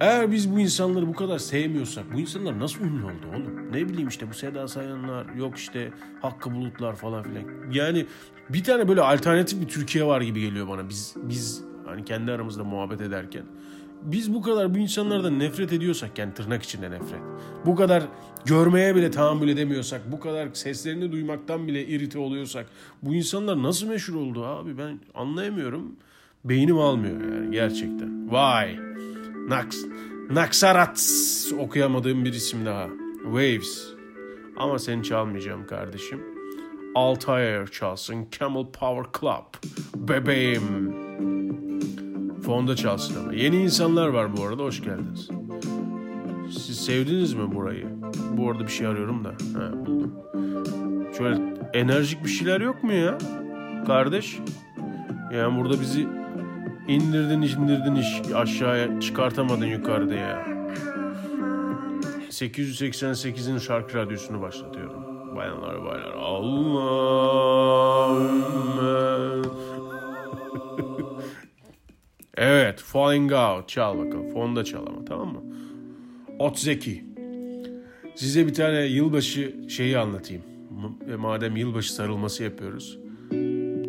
Eğer 0.00 0.32
biz 0.32 0.54
bu 0.54 0.60
insanları 0.60 1.06
bu 1.06 1.12
kadar 1.12 1.38
sevmiyorsak 1.38 2.04
bu 2.14 2.20
insanlar 2.20 2.58
nasıl 2.58 2.80
ünlü 2.80 3.04
oldu 3.04 3.26
oğlum? 3.30 3.72
Ne 3.72 3.88
bileyim 3.88 4.08
işte 4.08 4.30
bu 4.30 4.34
Seda 4.34 4.68
Sayanlar 4.68 5.34
yok 5.34 5.56
işte 5.56 5.92
Hakkı 6.22 6.54
Bulutlar 6.54 6.96
falan 6.96 7.22
filan. 7.22 7.44
Yani 7.72 8.06
bir 8.48 8.64
tane 8.64 8.88
böyle 8.88 9.00
alternatif 9.00 9.60
bir 9.60 9.68
Türkiye 9.68 10.04
var 10.04 10.20
gibi 10.20 10.40
geliyor 10.40 10.68
bana. 10.68 10.88
Biz 10.88 11.14
biz 11.22 11.64
hani 11.86 12.04
kendi 12.04 12.32
aramızda 12.32 12.64
muhabbet 12.64 13.00
ederken. 13.00 13.42
Biz 14.02 14.34
bu 14.34 14.42
kadar 14.42 14.74
bu 14.74 14.78
insanlardan 14.78 15.38
nefret 15.38 15.72
ediyorsak 15.72 16.18
yani 16.18 16.34
tırnak 16.34 16.62
içinde 16.62 16.90
nefret. 16.90 17.20
Bu 17.66 17.76
kadar 17.76 18.02
görmeye 18.44 18.96
bile 18.96 19.10
tahammül 19.10 19.48
edemiyorsak, 19.48 20.12
bu 20.12 20.20
kadar 20.20 20.48
seslerini 20.52 21.12
duymaktan 21.12 21.66
bile 21.66 21.86
irite 21.86 22.18
oluyorsak 22.18 22.66
bu 23.02 23.14
insanlar 23.14 23.62
nasıl 23.62 23.86
meşhur 23.86 24.14
oldu 24.14 24.44
abi 24.44 24.78
ben 24.78 25.00
anlayamıyorum. 25.14 25.96
Beynim 26.44 26.78
almıyor 26.78 27.20
yani 27.20 27.50
gerçekten. 27.50 28.32
Vay. 28.32 28.76
Nax, 29.48 29.84
Naxarat 30.30 31.00
okuyamadığım 31.58 32.24
bir 32.24 32.32
isim 32.32 32.66
daha. 32.66 32.88
Waves. 33.24 33.88
Ama 34.56 34.78
seni 34.78 35.02
çalmayacağım 35.02 35.66
kardeşim. 35.66 36.22
Altair 36.94 37.66
çalsın. 37.66 38.26
Camel 38.38 38.66
Power 38.66 39.20
Club. 39.20 39.70
Bebeğim. 40.08 40.94
Fonda 42.42 42.76
çalsın 42.76 43.22
ama. 43.22 43.34
Yeni 43.34 43.56
insanlar 43.56 44.08
var 44.08 44.36
bu 44.36 44.42
arada. 44.42 44.62
Hoş 44.62 44.82
geldiniz. 44.82 45.28
Siz 46.50 46.84
sevdiniz 46.84 47.34
mi 47.34 47.54
burayı? 47.54 47.86
Bu 48.30 48.50
arada 48.50 48.62
bir 48.62 48.72
şey 48.72 48.86
arıyorum 48.86 49.24
da. 49.24 49.28
Ha, 49.28 49.86
buldum. 49.86 50.12
Şöyle 51.18 51.40
enerjik 51.72 52.24
bir 52.24 52.30
şeyler 52.30 52.60
yok 52.60 52.84
mu 52.84 52.92
ya? 52.92 53.18
Kardeş. 53.86 54.38
Yani 55.34 55.60
burada 55.60 55.80
bizi 55.80 56.08
indirdin 56.88 57.42
indirdin 57.42 57.94
iş 57.94 58.32
aşağıya 58.34 59.00
çıkartamadın 59.00 59.66
yukarıda 59.66 60.14
ya. 60.14 60.46
888'in 62.30 63.58
şarkı 63.58 63.98
radyosunu 63.98 64.40
başlatıyorum. 64.40 65.04
Bayanlar 65.36 65.84
baylar. 65.84 66.12
Allahümme. 66.12 66.64
evet. 72.36 72.80
Falling 72.80 73.32
Out. 73.32 73.68
Çal 73.68 73.98
bakalım. 73.98 74.30
Fonda 74.30 74.64
çal 74.64 74.86
ama 74.86 75.04
tamam 75.04 75.28
mı? 75.28 75.42
Otzeki. 76.38 77.04
Size 78.14 78.46
bir 78.46 78.54
tane 78.54 78.80
yılbaşı 78.80 79.54
şeyi 79.68 79.98
anlatayım. 79.98 80.42
Madem 81.18 81.56
yılbaşı 81.56 81.94
sarılması 81.94 82.44
yapıyoruz. 82.44 83.03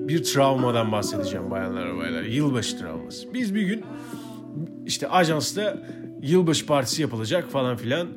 Bir 0.07 0.23
travmadan 0.23 0.91
bahsedeceğim 0.91 1.51
bayanlar 1.51 1.97
baylar. 1.97 2.23
Yılbaşı 2.23 2.77
travması. 2.79 3.33
Biz 3.33 3.55
bir 3.55 3.61
gün 3.61 3.85
işte 4.85 5.07
ajansta 5.07 5.77
yılbaşı 6.21 6.65
partisi 6.65 7.01
yapılacak 7.01 7.51
falan 7.51 7.77
filan. 7.77 8.07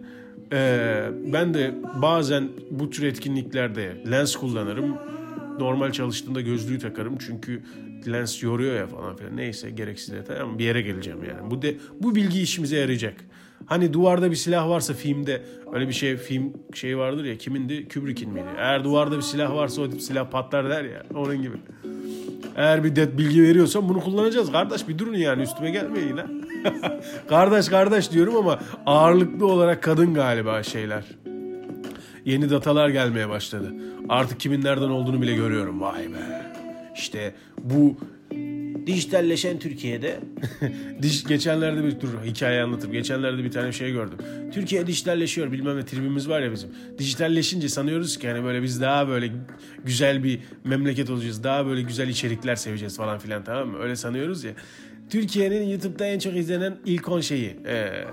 Ee, 0.53 1.09
ben 1.33 1.55
de 1.55 1.74
bazen 2.03 2.48
bu 2.70 2.90
tür 2.90 3.03
etkinliklerde 3.03 3.96
lens 4.11 4.37
kullanırım. 4.37 4.96
Normal 5.59 5.92
çalıştığımda 5.92 6.40
gözlüğü 6.40 6.79
takarım 6.79 7.18
çünkü 7.18 7.62
lens 8.07 8.42
yoruyor 8.42 8.77
ya 8.77 8.87
falan 8.87 9.16
filan. 9.16 9.37
Neyse 9.37 9.70
gereksiz 9.70 10.14
detay 10.14 10.40
ama 10.40 10.59
bir 10.59 10.64
yere 10.64 10.83
geleceğim 10.83 11.18
yani. 11.24 11.51
Bu 11.51 11.62
de 11.62 11.77
bu 12.01 12.14
bilgi 12.14 12.42
işimize 12.42 12.77
yarayacak. 12.77 13.14
Hani 13.68 13.92
duvarda 13.92 14.31
bir 14.31 14.37
silah 14.37 14.68
varsa 14.68 14.94
filmde 14.94 15.42
öyle 15.72 15.88
bir 15.88 15.92
şey 15.92 16.16
film 16.16 16.52
şey 16.74 16.98
vardır 16.98 17.24
ya 17.24 17.38
kimindi? 17.38 17.88
Kubrick'in 17.88 18.31
miydi? 18.31 18.46
Eğer 18.59 18.85
duvarda 18.85 19.16
bir 19.16 19.22
silah 19.22 19.54
varsa 19.54 19.83
o 19.83 19.90
silah 19.90 20.31
patlar 20.31 20.70
der 20.70 20.85
ya. 20.85 21.02
Onun 21.14 21.42
gibi. 21.42 21.57
Eğer 22.57 22.85
bir 22.85 22.96
det 22.96 23.18
bilgi 23.18 23.42
veriyorsam 23.42 23.88
bunu 23.88 24.00
kullanacağız. 24.00 24.52
Kardeş 24.52 24.88
bir 24.88 24.98
durun 24.98 25.14
yani 25.14 25.42
üstüme 25.42 25.70
gelmeyin 25.70 26.16
ha. 26.16 26.26
kardeş 27.28 27.68
kardeş 27.68 28.12
diyorum 28.12 28.37
ama 28.37 28.59
ağırlıklı 28.87 29.46
olarak 29.46 29.83
kadın 29.83 30.14
galiba 30.14 30.62
şeyler. 30.62 31.04
Yeni 32.24 32.50
datalar 32.50 32.88
gelmeye 32.88 33.28
başladı. 33.28 33.74
Artık 34.09 34.40
kimin 34.40 34.64
nereden 34.64 34.88
olduğunu 34.88 35.22
bile 35.22 35.35
görüyorum. 35.35 35.81
Vay 35.81 36.12
be. 36.12 36.52
İşte 36.94 37.35
bu 37.62 37.96
dijitalleşen 38.88 39.59
Türkiye'de 39.59 40.20
geçenlerde 41.29 41.85
bir 41.85 42.01
dur 42.01 42.09
hikaye 42.24 42.62
anlatayım. 42.62 42.92
Geçenlerde 42.92 43.44
bir 43.44 43.51
tane 43.51 43.72
şey 43.72 43.92
gördüm. 43.92 44.18
Türkiye 44.53 44.87
dijitalleşiyor 44.87 45.53
bilmem 45.53 45.77
ne 45.77 45.85
tribimiz 45.85 46.29
var 46.29 46.40
ya 46.40 46.53
bizim. 46.53 46.70
Dijitalleşince 46.98 47.68
sanıyoruz 47.68 48.18
ki 48.18 48.29
hani 48.29 48.44
böyle 48.44 48.62
biz 48.62 48.81
daha 48.81 49.09
böyle 49.09 49.33
güzel 49.85 50.24
bir 50.24 50.40
memleket 50.64 51.11
olacağız. 51.11 51.44
Daha 51.44 51.66
böyle 51.66 51.83
güzel 51.83 52.09
içerikler 52.09 52.57
seveceğiz 52.57 52.96
falan 52.96 53.18
filan 53.18 53.44
tamam 53.44 53.68
mı? 53.68 53.79
Öyle 53.79 53.96
sanıyoruz 53.96 54.44
ya. 54.44 54.53
Türkiye'nin 55.11 55.68
YouTube'da 55.68 56.07
en 56.07 56.18
çok 56.18 56.37
izlenen 56.37 56.77
ilk 56.85 57.09
10 57.09 57.20
şeyi. 57.20 57.57
Ee, 57.66 58.05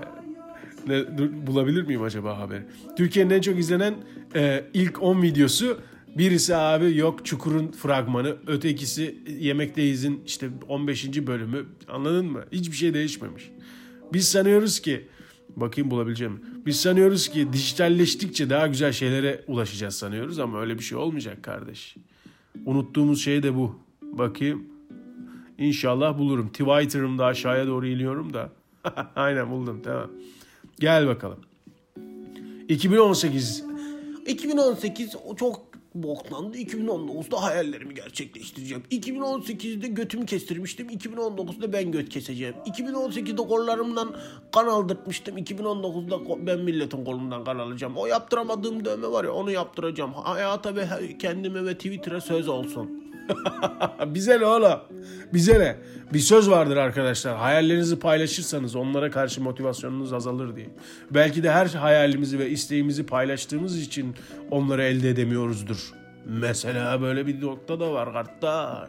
ne, 0.86 1.18
dur, 1.18 1.28
bulabilir 1.46 1.82
miyim 1.82 2.02
acaba 2.02 2.38
haberi? 2.38 2.62
Türkiye'nin 2.96 3.30
en 3.30 3.40
çok 3.40 3.58
izlenen 3.58 3.94
e, 4.34 4.64
ilk 4.74 5.02
10 5.02 5.22
videosu 5.22 5.80
birisi 6.18 6.56
abi 6.56 6.96
yok 6.96 7.26
Çukur'un 7.26 7.70
fragmanı, 7.72 8.36
ötekisi 8.46 9.18
Yemekteyiz'in 9.40 10.22
işte 10.26 10.50
15. 10.68 11.26
bölümü. 11.26 11.66
Anladın 11.88 12.26
mı? 12.26 12.44
Hiçbir 12.52 12.76
şey 12.76 12.94
değişmemiş. 12.94 13.50
Biz 14.12 14.28
sanıyoruz 14.28 14.80
ki 14.80 15.06
bakayım 15.56 15.90
bulabileceğim? 15.90 16.40
Biz 16.66 16.80
sanıyoruz 16.80 17.28
ki 17.28 17.52
dijitalleştikçe 17.52 18.50
daha 18.50 18.66
güzel 18.66 18.92
şeylere 18.92 19.44
ulaşacağız 19.46 19.94
sanıyoruz 19.94 20.38
ama 20.38 20.60
öyle 20.60 20.78
bir 20.78 20.84
şey 20.84 20.98
olmayacak 20.98 21.42
kardeş. 21.42 21.96
Unuttuğumuz 22.64 23.24
şey 23.24 23.42
de 23.42 23.54
bu. 23.54 23.78
Bakayım. 24.02 24.64
İnşallah 25.58 26.18
bulurum. 26.18 26.48
Twitter'ımda 26.48 27.24
aşağıya 27.24 27.66
doğru 27.66 27.86
iniyorum 27.86 28.34
da. 28.34 28.52
Aynen 29.16 29.50
buldum 29.50 29.80
tamam. 29.84 30.10
Gel 30.80 31.06
bakalım. 31.06 31.38
2018. 32.68 33.64
2018 34.26 35.16
o 35.26 35.36
çok 35.36 35.65
boklandı. 36.02 36.56
2019'da 36.58 37.42
hayallerimi 37.42 37.94
gerçekleştireceğim. 37.94 38.82
2018'de 38.90 39.88
götümü 39.88 40.26
kestirmiştim. 40.26 40.88
2019'da 40.88 41.72
ben 41.72 41.92
göt 41.92 42.08
keseceğim. 42.08 42.54
2018'de 42.66 43.36
kollarımdan 43.36 44.16
kan 44.52 44.66
aldırtmıştım. 44.66 45.38
2019'da 45.38 46.14
ko- 46.14 46.46
ben 46.46 46.60
milletin 46.60 47.04
kolundan 47.04 47.44
kan 47.44 47.58
alacağım. 47.58 47.96
O 47.96 48.06
yaptıramadığım 48.06 48.84
dövme 48.84 49.08
var 49.08 49.24
ya 49.24 49.32
onu 49.32 49.50
yaptıracağım. 49.50 50.12
Hayata 50.12 50.76
ve 50.76 50.86
kendime 51.18 51.64
ve 51.64 51.74
Twitter'a 51.74 52.20
söz 52.20 52.48
olsun. 52.48 53.05
Bize 54.06 54.40
ne 54.40 54.44
oğlum? 54.44 54.80
Bize 55.34 55.60
ne? 55.60 55.76
Bir 56.12 56.18
söz 56.18 56.50
vardır 56.50 56.76
arkadaşlar. 56.76 57.36
Hayallerinizi 57.36 57.98
paylaşırsanız 57.98 58.76
onlara 58.76 59.10
karşı 59.10 59.42
motivasyonunuz 59.42 60.12
azalır 60.12 60.56
diye. 60.56 60.66
Belki 61.10 61.42
de 61.42 61.50
her 61.50 61.66
hayalimizi 61.66 62.38
ve 62.38 62.50
isteğimizi 62.50 63.06
paylaştığımız 63.06 63.80
için 63.80 64.14
onları 64.50 64.82
elde 64.82 65.10
edemiyoruzdur. 65.10 65.92
Mesela 66.24 67.00
böyle 67.00 67.26
bir 67.26 67.40
nokta 67.40 67.80
da 67.80 67.92
var 67.92 68.14
kardeş. 68.14 68.88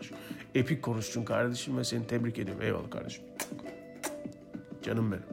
Epik 0.55 0.81
konuştun 0.81 1.23
kardeşim 1.23 1.77
ve 1.77 1.83
seni 1.83 2.07
tebrik 2.07 2.39
ediyorum. 2.39 2.63
Eyvallah 2.63 2.91
kardeşim. 2.91 3.23
Canım 4.83 5.11
benim. 5.11 5.23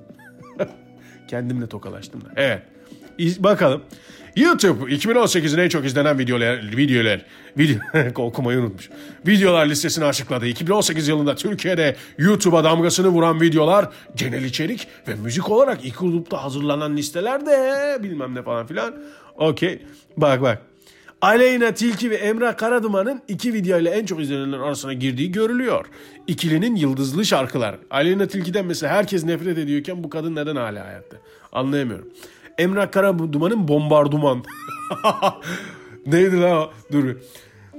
Kendimle 1.28 1.66
tokalaştım 1.66 2.24
da. 2.24 2.28
Evet. 2.36 2.62
Bakalım. 3.18 3.82
YouTube 4.36 4.94
2018'in 4.94 5.58
en 5.58 5.68
çok 5.68 5.84
izlenen 5.84 6.18
videolar, 6.18 6.76
videolar, 6.76 7.24
video, 7.58 7.78
okumayı 8.26 8.58
unutmuş. 8.58 8.90
Videolar 9.26 9.66
listesini 9.66 10.04
açıkladı. 10.04 10.46
2018 10.46 11.08
yılında 11.08 11.34
Türkiye'de 11.34 11.96
YouTube'a 12.18 12.64
damgasını 12.64 13.08
vuran 13.08 13.40
videolar, 13.40 13.88
genel 14.16 14.44
içerik 14.44 14.88
ve 15.08 15.14
müzik 15.14 15.50
olarak 15.50 15.84
ilk 15.84 15.98
grupta 15.98 16.44
hazırlanan 16.44 16.96
listelerde 16.96 17.98
bilmem 18.02 18.34
ne 18.34 18.42
falan 18.42 18.66
filan. 18.66 18.94
Okey. 19.36 19.82
Bak 20.16 20.42
bak. 20.42 20.62
Aleyna 21.20 21.74
Tilki 21.74 22.10
ve 22.10 22.14
Emrah 22.16 22.56
Karaduman'ın 22.56 23.22
iki 23.28 23.54
video 23.54 23.78
ile 23.78 23.90
en 23.90 24.06
çok 24.06 24.20
izlenenler 24.20 24.58
arasına 24.58 24.92
girdiği 24.92 25.32
görülüyor. 25.32 25.86
İkilinin 26.26 26.76
yıldızlı 26.76 27.24
şarkılar. 27.24 27.76
Aleyna 27.90 28.26
Tilki'den 28.26 28.66
mesela 28.66 28.92
herkes 28.92 29.24
nefret 29.24 29.58
ediyorken 29.58 30.04
bu 30.04 30.10
kadın 30.10 30.36
neden 30.36 30.56
hala 30.56 30.86
hayatta? 30.86 31.16
Anlayamıyorum. 31.52 32.08
Emrah 32.58 32.90
Karaduman'ın 32.90 33.68
Bombarduman. 33.68 34.44
Neydi 36.06 36.40
lan? 36.40 36.68
Dur. 36.92 37.16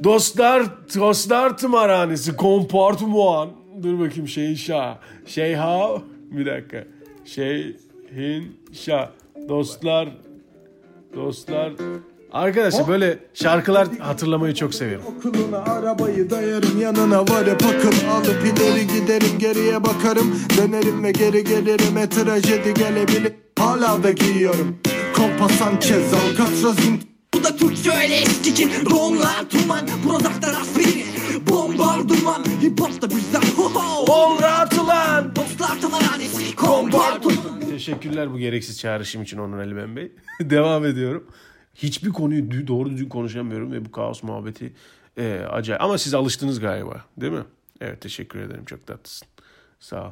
Dostlar, 0.04 0.64
dostlar 0.96 1.58
tımarhanesi, 1.58 2.36
kompartman. 2.36 3.50
Dur 3.84 4.00
bakayım 4.00 4.28
şeyin 4.28 4.56
şah. 4.56 4.98
Şeyha, 5.26 6.02
bir 6.32 6.46
dakika. 6.46 6.84
Şeyhin 7.26 8.58
şah. 8.74 9.10
Dostlar, 9.50 10.10
dostlar. 11.16 11.72
Arkadaşlar 12.32 12.88
böyle 12.88 13.20
şarkılar 13.34 13.88
hatırlamayı 14.00 14.54
çok 14.54 14.74
severim. 14.74 15.02
Okuluna 15.18 15.58
arabayı 15.58 16.30
dayarım 16.30 16.82
yanına 16.82 17.22
varıp 17.22 17.66
akıl 17.66 18.08
alıp 18.10 18.46
ileri 18.46 18.88
giderim 18.88 19.40
geriye 19.40 19.84
bakarım 19.84 20.40
Dönerim 20.58 21.04
ve 21.04 21.12
geri 21.12 21.44
gelirim 21.44 21.98
e 21.98 22.10
trajedi 22.10 22.74
gelebilir 22.74 23.45
Hala 23.60 24.04
da 24.04 24.12
giyiyorum 24.12 24.78
Kompa 25.16 25.50
Sanchez 25.50 26.14
Alcatraz'ın 26.14 27.02
Bu 27.34 27.44
da 27.44 27.56
Türkçe 27.58 27.92
öyle 27.92 28.16
eski 28.16 28.54
ki 28.54 28.70
Donlar 28.90 29.50
tuman 29.50 29.88
Productlar 30.04 30.54
aspiri 30.62 31.06
Bombardıman 31.50 32.44
Hip 32.62 32.82
hop 32.82 33.02
da 33.02 33.10
bizden 33.10 33.42
ho 33.42 33.64
ho 33.74 34.08
Bombarduman. 34.08 35.36
Dostlar 35.36 35.82
tamarhanesi 35.82 36.56
Kompartıman 36.56 37.60
Teşekkürler 37.70 38.34
bu 38.34 38.38
gereksiz 38.38 38.80
çağrışım 38.80 39.24
için 39.24 39.38
Onur 39.38 39.58
Ali 39.58 39.76
Ben 39.76 39.96
Bey. 39.96 40.12
Devam 40.42 40.86
ediyorum. 40.86 41.28
Hiçbir 41.76 42.10
konuyu 42.10 42.68
doğru 42.68 42.90
düzgün 42.90 43.10
konuşamıyorum 43.10 43.72
ve 43.72 43.86
bu 43.86 43.92
kaos 43.92 44.24
muhabbeti 44.24 44.74
e, 45.18 45.40
acayip. 45.50 45.82
Ama 45.82 45.98
siz 45.98 46.14
alıştınız 46.14 46.60
galiba 46.60 47.06
değil 47.18 47.34
mi? 47.34 47.44
Evet 47.82 48.02
teşekkür 48.02 48.40
ederim 48.40 48.66
çok 48.66 48.88
tatlısın. 48.88 49.28
Sağ 49.80 50.08
ol. 50.08 50.12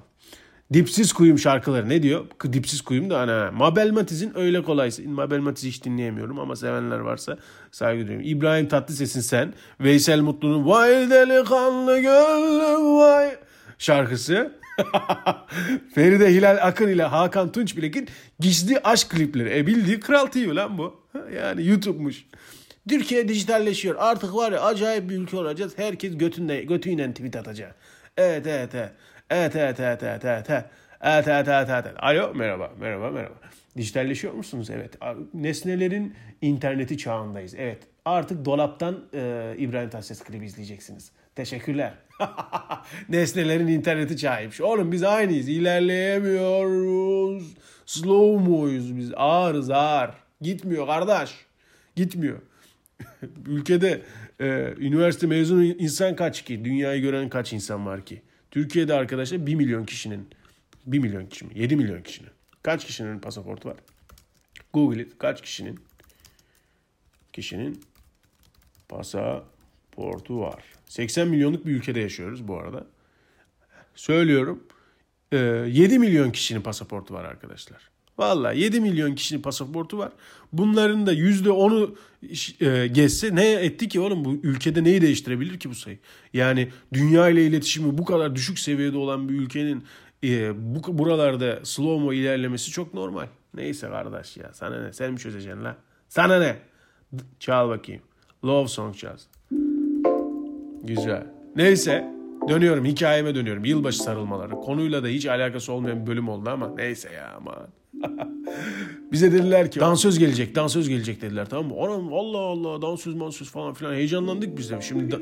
Dipsiz 0.74 1.14
Kuyum 1.14 1.40
şarkıları 1.40 1.90
ne 1.90 2.04
diyor? 2.04 2.26
Dipsiz 2.54 2.82
Kuyum 2.82 3.10
da 3.10 3.20
ana. 3.20 3.52
Mabel 3.52 3.92
Matiz'in 3.92 4.32
öyle 4.38 4.64
kolay. 4.64 4.92
Mabel 5.06 5.40
Matiz'i 5.40 5.68
hiç 5.68 5.84
dinleyemiyorum 5.84 6.40
ama 6.40 6.56
sevenler 6.56 7.00
varsa 7.00 7.38
saygı 7.72 8.08
duyuyorum. 8.08 8.30
İbrahim 8.30 8.68
Tatlıses'in 8.68 9.22
sen. 9.22 9.54
Veysel 9.80 10.20
Mutlu'nun 10.20 10.68
Vay 10.68 11.10
delikanlı 11.10 12.00
gönlüm 12.00 12.98
vay 12.98 13.36
şarkısı. 13.78 14.52
Feride 15.96 16.34
Hilal 16.34 16.58
Akın 16.62 16.88
ile 16.88 17.04
Hakan 17.04 17.52
Tunçbilek'in 17.52 18.08
gizli 18.40 18.80
aşk 18.80 19.10
klipleri. 19.10 19.58
E 19.58 19.68
bildiği 19.68 20.00
Kral 20.00 20.26
TV 20.26 20.56
lan 20.56 20.78
bu. 20.78 20.96
Yani 21.36 21.68
YouTube'muş. 21.68 22.26
Türkiye 22.90 23.28
dijitalleşiyor. 23.28 23.96
Artık 24.00 24.36
var 24.36 24.52
ya 24.52 24.62
acayip 24.62 25.10
bir 25.10 25.18
ülke 25.18 25.38
olacağız. 25.38 25.74
Herkes 25.76 26.18
götünde, 26.18 26.64
götüyle 26.64 27.14
tweet 27.14 27.36
atacak. 27.36 27.76
Evet 28.18 28.48
evet 28.48 28.76
evet. 28.76 28.92
Evet 29.30 29.56
evet 29.56 29.80
evet 29.80 30.04
evet 30.04 30.26
evet. 30.26 30.50
Evet 31.02 31.28
evet 31.28 31.48
evet 31.48 31.70
evet. 31.70 31.86
evet. 31.86 31.96
Alo 32.00 32.34
merhaba 32.34 32.72
merhaba 32.80 33.12
merhaba. 33.12 33.36
Dijitalleşiyor 33.78 34.34
musunuz? 34.34 34.70
Evet. 34.70 34.98
Nesnelerin 35.34 36.16
interneti 36.42 36.98
çağındayız. 36.98 37.54
Evet. 37.58 37.84
Artık 38.06 38.46
dolaptan 38.46 39.00
e, 39.14 39.54
İbrahim 39.58 39.90
Tatlıses 39.90 40.24
klibi 40.24 40.46
izleyeceksiniz. 40.46 41.12
Teşekkürler. 41.36 41.94
Nesnelerin 43.10 43.68
interneti 43.68 44.18
çağıymış. 44.18 44.62
Oğlum 44.62 44.92
biz 44.92 45.04
aynıyız. 45.04 45.50
İlerleyemiyoruz. 45.50 47.54
Slow 47.86 48.50
muyuz 48.50 48.98
biz? 48.98 49.12
Ağırız 49.16 49.70
ağır. 49.70 50.10
Gitmiyor 50.42 50.88
kardeş. 50.88 51.32
Gitmiyor. 51.96 52.42
Ülkede 53.46 54.02
e, 54.40 54.74
üniversite 54.78 55.28
mezunu 55.28 55.64
insan 55.64 56.16
kaç 56.16 56.42
ki? 56.42 56.66
Dünyayı 56.66 57.02
gören 57.02 57.30
kaç 57.30 57.54
insan 57.54 57.86
var 57.86 58.06
ki? 58.06 58.22
Türkiye'de 58.54 58.94
arkadaşlar 58.94 59.46
1 59.46 59.56
milyon 59.56 59.86
kişinin 59.86 60.28
1 60.86 61.00
milyon 61.00 61.26
kişi 61.26 61.46
mi? 61.46 61.52
7 61.56 61.76
milyon 61.76 62.02
kişinin. 62.02 62.30
Kaç 62.64 62.86
kişinin 62.86 63.20
pasaportu 63.20 63.70
var? 63.70 63.78
Google 64.74 65.02
it. 65.02 65.18
Kaç 65.18 65.42
kişinin 65.42 65.80
kişinin 67.34 67.82
pasaportu 68.90 70.40
var? 70.40 70.64
80 70.86 71.28
milyonluk 71.28 71.66
bir 71.66 71.72
ülkede 71.72 72.00
yaşıyoruz 72.00 72.48
bu 72.48 72.58
arada. 72.58 72.88
Söylüyorum. 73.96 74.64
e, 75.32 75.38
7 75.38 76.00
milyon 76.00 76.32
kişinin 76.32 76.62
pasaportu 76.62 77.14
var 77.14 77.26
arkadaşlar. 77.26 77.93
Vallahi 78.18 78.60
7 78.60 78.80
milyon 78.80 79.16
kişinin 79.16 79.42
pasaportu 79.42 79.98
var. 79.98 80.12
Bunların 80.54 81.06
da 81.06 81.14
%10'u 81.14 81.96
e, 82.66 82.88
geçse 82.88 83.36
ne 83.36 83.52
etti 83.52 83.88
ki 83.88 84.00
oğlum 84.00 84.26
bu 84.26 84.34
ülkede 84.44 84.84
neyi 84.84 85.02
değiştirebilir 85.02 85.60
ki 85.60 85.70
bu 85.70 85.76
sayı? 85.76 86.00
Yani 86.34 86.70
dünya 86.94 87.30
ile 87.30 87.46
iletişimi 87.46 87.98
bu 87.98 88.06
kadar 88.06 88.36
düşük 88.36 88.60
seviyede 88.60 88.98
olan 88.98 89.30
bir 89.30 89.34
ülkenin 89.34 89.84
e, 90.24 90.52
bu 90.76 90.98
buralarda 90.98 91.60
slow 91.64 92.04
mo 92.04 92.14
ilerlemesi 92.14 92.72
çok 92.72 92.94
normal. 92.94 93.28
Neyse 93.54 93.90
kardeş 93.90 94.38
ya 94.38 94.54
sana 94.54 94.82
ne 94.84 94.94
sen 94.94 95.12
mi 95.12 95.20
çözeceksin 95.20 95.64
la? 95.64 95.78
Sana 96.10 96.40
ne? 96.40 96.58
Çal 97.40 97.70
bakayım. 97.70 98.02
Love 98.46 98.68
song 98.68 98.96
çal. 98.96 99.18
Güzel. 100.84 101.28
Neyse 101.56 102.14
dönüyorum 102.50 102.86
hikayeme 102.86 103.36
dönüyorum. 103.36 103.66
Yılbaşı 103.66 104.04
sarılmaları. 104.04 104.52
Konuyla 104.52 105.04
da 105.04 105.08
hiç 105.08 105.26
alakası 105.26 105.74
olmayan 105.74 106.02
bir 106.02 106.08
bölüm 106.08 106.30
oldu 106.30 106.50
ama 106.50 106.76
neyse 106.76 107.14
ya 107.14 107.34
aman. 107.38 107.68
Bize 109.12 109.32
dediler 109.32 109.72
ki 109.72 109.80
dansöz 109.80 110.20
gelecek, 110.20 110.56
dansöz 110.56 110.90
gelecek 110.90 111.22
dediler 111.22 111.46
tamam 111.50 111.66
mı? 111.68 111.74
Anam 111.84 112.14
Allah 112.14 112.38
Allah 112.38 112.82
dansöz 112.82 113.16
mansöz 113.16 113.50
falan 113.50 113.74
filan 113.74 113.94
heyecanlandık 113.94 114.58
biz 114.58 114.70
de. 114.72 114.82
Şimdi 114.82 115.12
da- 115.12 115.20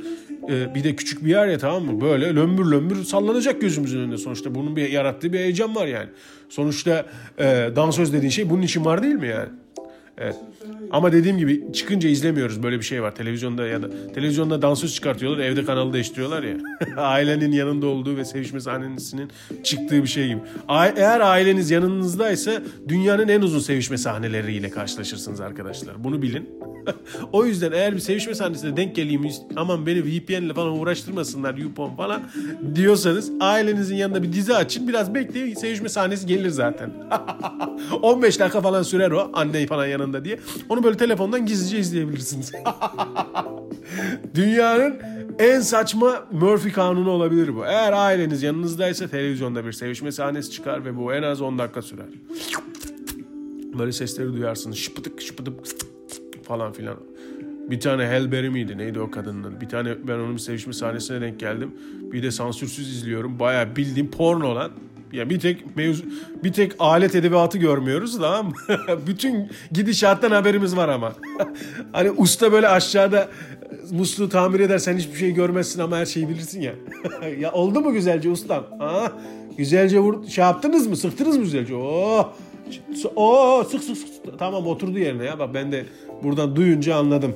e, 0.53 0.75
bir 0.75 0.83
de 0.83 0.95
küçük 0.95 1.25
bir 1.25 1.29
yer 1.29 1.47
ya 1.47 1.57
tamam 1.57 1.85
mı? 1.85 2.01
Böyle 2.01 2.35
lömbür 2.35 2.65
lömbür 2.71 3.03
sallanacak 3.03 3.61
gözümüzün 3.61 3.99
önünde 3.99 4.17
sonuçta. 4.17 4.55
Bunun 4.55 4.75
bir 4.75 4.89
yarattığı 4.89 5.33
bir 5.33 5.39
heyecan 5.39 5.75
var 5.75 5.87
yani. 5.87 6.09
Sonuçta 6.49 7.05
e, 7.39 7.69
dansöz 7.75 8.13
dediğin 8.13 8.29
şey 8.31 8.49
bunun 8.49 8.61
için 8.61 8.85
var 8.85 9.03
değil 9.03 9.15
mi 9.15 9.27
yani? 9.27 9.49
Evet. 10.17 10.35
Ama 10.91 11.11
dediğim 11.11 11.37
gibi 11.37 11.73
çıkınca 11.73 12.09
izlemiyoruz 12.09 12.63
böyle 12.63 12.79
bir 12.79 12.83
şey 12.83 13.03
var. 13.03 13.15
Televizyonda 13.15 13.67
ya 13.67 13.81
da 13.81 13.87
televizyonda 14.13 14.61
dansöz 14.61 14.95
çıkartıyorlar, 14.95 15.43
evde 15.43 15.65
kanalı 15.65 15.93
değiştiriyorlar 15.93 16.43
ya. 16.43 16.57
Ailenin 16.97 17.51
yanında 17.51 17.87
olduğu 17.87 18.17
ve 18.17 18.25
sevişme 18.25 18.59
sahnesinin 18.59 19.31
çıktığı 19.63 20.03
bir 20.03 20.07
şey 20.07 20.27
gibi. 20.27 20.39
Eğer 20.95 21.19
aileniz 21.19 21.71
yanınızdaysa 21.71 22.61
dünyanın 22.87 23.27
en 23.27 23.41
uzun 23.41 23.59
sevişme 23.59 23.97
sahneleriyle 23.97 24.69
karşılaşırsınız 24.69 25.41
arkadaşlar. 25.41 26.03
Bunu 26.03 26.21
bilin. 26.21 26.49
o 27.31 27.45
yüzden 27.45 27.71
eğer 27.71 27.93
bir 27.93 27.99
sevişme 27.99 28.35
sahnesine 28.35 28.77
denk 28.77 28.95
geleyim 28.95 29.29
aman 29.55 29.85
beni 29.85 30.03
VPN'le 30.03 30.53
falan 30.53 30.79
uğraştırmasınlar 30.79 31.55
YouPorn 31.55 31.95
falan 31.95 32.21
diyorsanız 32.75 33.31
ailenizin 33.39 33.95
yanında 33.95 34.23
bir 34.23 34.33
dizi 34.33 34.55
açın 34.55 34.87
biraz 34.87 35.15
bekleyin 35.15 35.53
sevişme 35.53 35.89
sahnesi 35.89 36.27
gelir 36.27 36.49
zaten. 36.49 36.91
15 38.01 38.39
dakika 38.39 38.61
falan 38.61 38.83
sürer 38.83 39.11
o 39.11 39.31
anne 39.33 39.67
falan 39.67 39.85
yanında 39.85 40.25
diye. 40.25 40.39
Onu 40.69 40.83
böyle 40.83 40.97
telefondan 40.97 41.45
gizlice 41.45 41.79
izleyebilirsiniz. 41.79 42.51
Dünyanın 44.35 44.99
en 45.39 45.59
saçma 45.59 46.25
Murphy 46.31 46.73
kanunu 46.73 47.09
olabilir 47.09 47.55
bu. 47.55 47.65
Eğer 47.65 47.93
aileniz 47.93 48.43
yanınızdaysa 48.43 49.07
televizyonda 49.07 49.65
bir 49.65 49.71
sevişme 49.71 50.11
sahnesi 50.11 50.51
çıkar 50.51 50.85
ve 50.85 50.97
bu 50.97 51.13
en 51.13 51.23
az 51.23 51.41
10 51.41 51.59
dakika 51.59 51.81
sürer. 51.81 52.09
Böyle 53.79 53.91
sesleri 53.91 54.33
duyarsınız. 54.33 54.77
Şıpıdık 54.77 55.21
şıpıdık 55.21 55.53
falan 56.43 56.73
filan. 56.73 56.97
Bir 57.69 57.79
tane 57.79 58.07
Helberry 58.07 58.49
miydi? 58.49 58.77
Neydi 58.77 58.99
o 58.99 59.11
kadının 59.11 59.43
adı? 59.43 59.61
Bir 59.61 59.69
tane 59.69 60.07
ben 60.07 60.13
onun 60.13 60.37
sevişme 60.37 60.73
sahnesine 60.73 61.21
denk 61.21 61.39
geldim. 61.39 61.71
Bir 62.01 62.23
de 62.23 62.31
sansürsüz 62.31 62.89
izliyorum. 62.97 63.39
Bayağı 63.39 63.75
bildiğim 63.75 64.11
porno 64.11 64.47
olan. 64.47 64.71
Ya 65.13 65.29
bir 65.29 65.39
tek 65.39 65.75
mevzu, 65.75 66.03
bir 66.43 66.53
tek 66.53 66.71
alet 66.79 67.15
edevatı 67.15 67.57
görmüyoruz 67.57 68.17
tamam 68.17 68.45
mı? 68.45 68.53
Bütün 69.07 69.49
gidişattan 69.71 70.31
haberimiz 70.31 70.75
var 70.75 70.89
ama. 70.89 71.13
hani 71.91 72.11
usta 72.11 72.51
böyle 72.51 72.67
aşağıda 72.67 73.29
musluğu 73.91 74.29
tamir 74.29 74.59
eder 74.59 74.77
sen 74.77 74.97
hiçbir 74.97 75.17
şey 75.17 75.31
görmezsin 75.31 75.81
ama 75.81 75.97
her 75.97 76.05
şeyi 76.05 76.29
bilirsin 76.29 76.61
ya. 76.61 76.73
ya 77.39 77.51
oldu 77.51 77.81
mu 77.81 77.93
güzelce 77.93 78.29
ustam? 78.29 78.63
Ha? 78.79 79.11
Güzelce 79.57 79.99
vur, 79.99 80.27
şey 80.27 80.43
yaptınız 80.43 80.87
mı? 80.87 80.97
Sıktınız 80.97 81.37
mı 81.37 81.43
güzelce? 81.43 81.75
Oh! 81.75 82.33
Oo 83.15 83.63
sık 83.63 83.83
sık 83.83 83.97
sık. 83.97 84.39
Tamam 84.39 84.67
oturdu 84.67 84.99
yerine 84.99 85.25
ya. 85.25 85.39
Bak 85.39 85.53
ben 85.53 85.71
de 85.71 85.85
buradan 86.23 86.55
duyunca 86.55 86.95
anladım. 86.95 87.35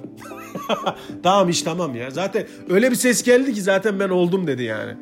tamam 1.23 1.49
iş 1.49 1.61
tamam 1.61 1.95
ya. 1.95 2.11
Zaten 2.11 2.43
öyle 2.69 2.91
bir 2.91 2.95
ses 2.95 3.23
geldi 3.23 3.53
ki 3.53 3.61
zaten 3.61 3.99
ben 3.99 4.09
oldum 4.09 4.47
dedi 4.47 4.63
yani. 4.63 4.93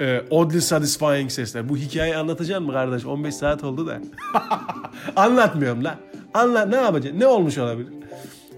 Ee, 0.00 0.22
oddly 0.30 0.60
satisfying 0.60 1.30
sesler. 1.30 1.68
Bu 1.68 1.76
hikayeyi 1.76 2.16
anlatacaksın 2.16 2.66
mı 2.66 2.72
kardeş? 2.72 3.06
15 3.06 3.34
saat 3.34 3.64
oldu 3.64 3.86
da. 3.86 4.00
Anlatmıyorum 5.16 5.84
la. 5.84 5.98
Anlat 6.34 6.68
ne 6.68 6.76
yapacaksın? 6.76 7.20
Ne 7.20 7.26
olmuş 7.26 7.58
olabilir? 7.58 7.92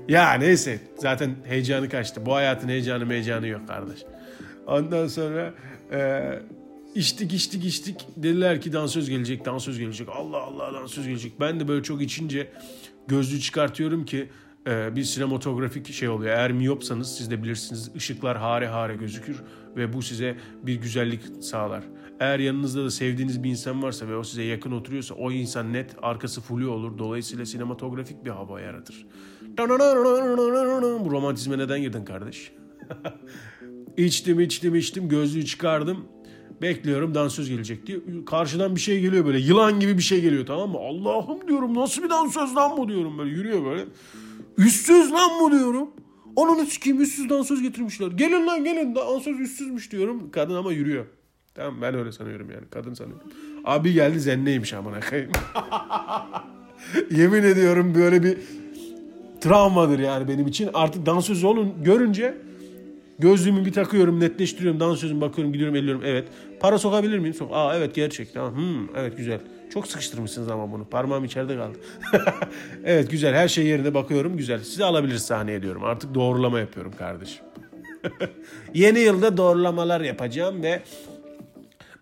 Ya 0.08 0.32
neyse. 0.32 0.80
Zaten 0.98 1.36
heyecanı 1.44 1.88
kaçtı. 1.88 2.26
Bu 2.26 2.34
hayatın 2.34 2.68
heyecanı 2.68 3.10
heyecanı 3.10 3.46
yok 3.46 3.68
kardeş. 3.68 3.98
Ondan 4.66 5.06
sonra 5.06 5.54
e, 5.92 6.22
içtik 6.94 7.32
içtik 7.32 7.64
içtik. 7.64 8.06
Dediler 8.16 8.60
ki 8.60 8.72
dansöz 8.72 9.10
gelecek, 9.10 9.44
dansöz 9.44 9.78
gelecek. 9.78 10.08
Allah 10.08 10.38
Allah 10.38 10.74
dansöz 10.74 11.06
gelecek. 11.06 11.40
Ben 11.40 11.60
de 11.60 11.68
böyle 11.68 11.82
çok 11.82 12.02
içince 12.02 12.48
gözlüğü 13.08 13.40
çıkartıyorum 13.40 14.04
ki 14.04 14.18
e, 14.18 14.28
bir 14.66 15.04
sinematografik 15.04 15.92
şey 15.92 16.08
oluyor. 16.08 16.36
Eğer 16.36 16.52
miyopsanız 16.52 17.16
siz 17.16 17.30
de 17.30 17.42
bilirsiniz 17.42 17.90
ışıklar 17.96 18.38
hare 18.38 18.68
hare 18.68 18.96
gözükür 18.96 19.42
ve 19.76 19.92
bu 19.92 20.02
size 20.02 20.36
bir 20.62 20.74
güzellik 20.74 21.20
sağlar. 21.40 21.84
Eğer 22.20 22.38
yanınızda 22.38 22.84
da 22.84 22.90
sevdiğiniz 22.90 23.42
bir 23.42 23.50
insan 23.50 23.82
varsa 23.82 24.08
ve 24.08 24.16
o 24.16 24.24
size 24.24 24.42
yakın 24.42 24.72
oturuyorsa 24.72 25.14
o 25.14 25.32
insan 25.32 25.72
net 25.72 25.96
arkası 26.02 26.40
flu 26.40 26.70
olur. 26.70 26.98
Dolayısıyla 26.98 27.46
sinematografik 27.46 28.24
bir 28.24 28.30
hava 28.30 28.60
yaratır. 28.60 29.06
Bu 31.04 31.10
romantizme 31.10 31.58
neden 31.58 31.80
girdin 31.80 32.04
kardeş? 32.04 32.52
İçtim 33.96 34.40
içtim 34.40 34.74
içtim 34.74 35.08
gözlüğü 35.08 35.44
çıkardım. 35.44 36.04
Bekliyorum 36.62 37.14
dansöz 37.14 37.48
gelecek 37.48 37.86
diye. 37.86 37.98
Karşıdan 38.26 38.74
bir 38.76 38.80
şey 38.80 39.00
geliyor 39.00 39.26
böyle 39.26 39.38
yılan 39.38 39.80
gibi 39.80 39.98
bir 39.98 40.02
şey 40.02 40.20
geliyor 40.20 40.46
tamam 40.46 40.70
mı? 40.70 40.78
Allah'ım 40.78 41.48
diyorum 41.48 41.74
nasıl 41.74 42.02
bir 42.02 42.10
dansöz 42.10 42.56
lan 42.56 42.76
bu 42.76 42.88
diyorum 42.88 43.18
böyle 43.18 43.30
yürüyor 43.30 43.64
böyle. 43.64 43.84
Üstsüz 44.58 45.12
lan 45.12 45.30
bu 45.40 45.52
diyorum. 45.52 45.90
Onun 46.36 46.64
sikeyim 46.64 47.00
üstsüz 47.00 47.30
dansöz 47.30 47.62
getirmişler. 47.62 48.10
Gelin 48.10 48.46
lan 48.46 48.64
gelin 48.64 48.94
dansöz 48.94 49.40
üstsüzmüş 49.40 49.92
diyorum. 49.92 50.30
Kadın 50.30 50.54
ama 50.54 50.72
yürüyor. 50.72 51.06
Tamam 51.54 51.82
ben 51.82 51.94
öyle 51.94 52.12
sanıyorum 52.12 52.50
yani 52.50 52.64
kadın 52.70 52.94
sanıyorum. 52.94 53.28
Abi 53.64 53.92
geldi 53.92 54.20
zenneymiş 54.20 54.72
amına 54.72 55.00
koyayım. 55.00 55.32
Yemin 57.10 57.42
ediyorum 57.42 57.94
böyle 57.94 58.22
bir 58.22 58.38
travmadır 59.40 59.98
yani 59.98 60.28
benim 60.28 60.46
için. 60.46 60.70
Artık 60.74 61.06
dansöz 61.06 61.44
olun 61.44 61.74
görünce 61.84 62.34
gözlüğümü 63.18 63.64
bir 63.64 63.72
takıyorum, 63.72 64.20
netleştiriyorum, 64.20 64.80
dansözüm 64.80 65.20
bakıyorum, 65.20 65.52
gidiyorum, 65.52 65.76
elliyorum. 65.76 66.02
Evet. 66.04 66.28
Para 66.60 66.78
sokabilir 66.78 67.18
miyim? 67.18 67.34
Sok. 67.34 67.50
Aa 67.52 67.76
evet 67.76 67.94
gerçek. 67.94 68.34
Tamam. 68.34 68.56
Hmm, 68.56 68.96
evet 68.96 69.16
güzel. 69.16 69.40
Çok 69.74 69.86
sıkıştırmışsınız 69.86 70.48
ama 70.48 70.72
bunu. 70.72 70.84
Parmağım 70.84 71.24
içeride 71.24 71.56
kaldı. 71.56 71.78
evet 72.84 73.10
güzel. 73.10 73.34
Her 73.34 73.48
şey 73.48 73.66
yerinde 73.66 73.94
bakıyorum. 73.94 74.36
Güzel. 74.36 74.58
Sizi 74.58 74.84
alabiliriz 74.84 75.22
sahneye 75.22 75.62
diyorum. 75.62 75.84
Artık 75.84 76.14
doğrulama 76.14 76.60
yapıyorum 76.60 76.92
kardeşim. 76.98 77.44
Yeni 78.74 78.98
yılda 78.98 79.36
doğrulamalar 79.36 80.00
yapacağım 80.00 80.62
ve 80.62 80.82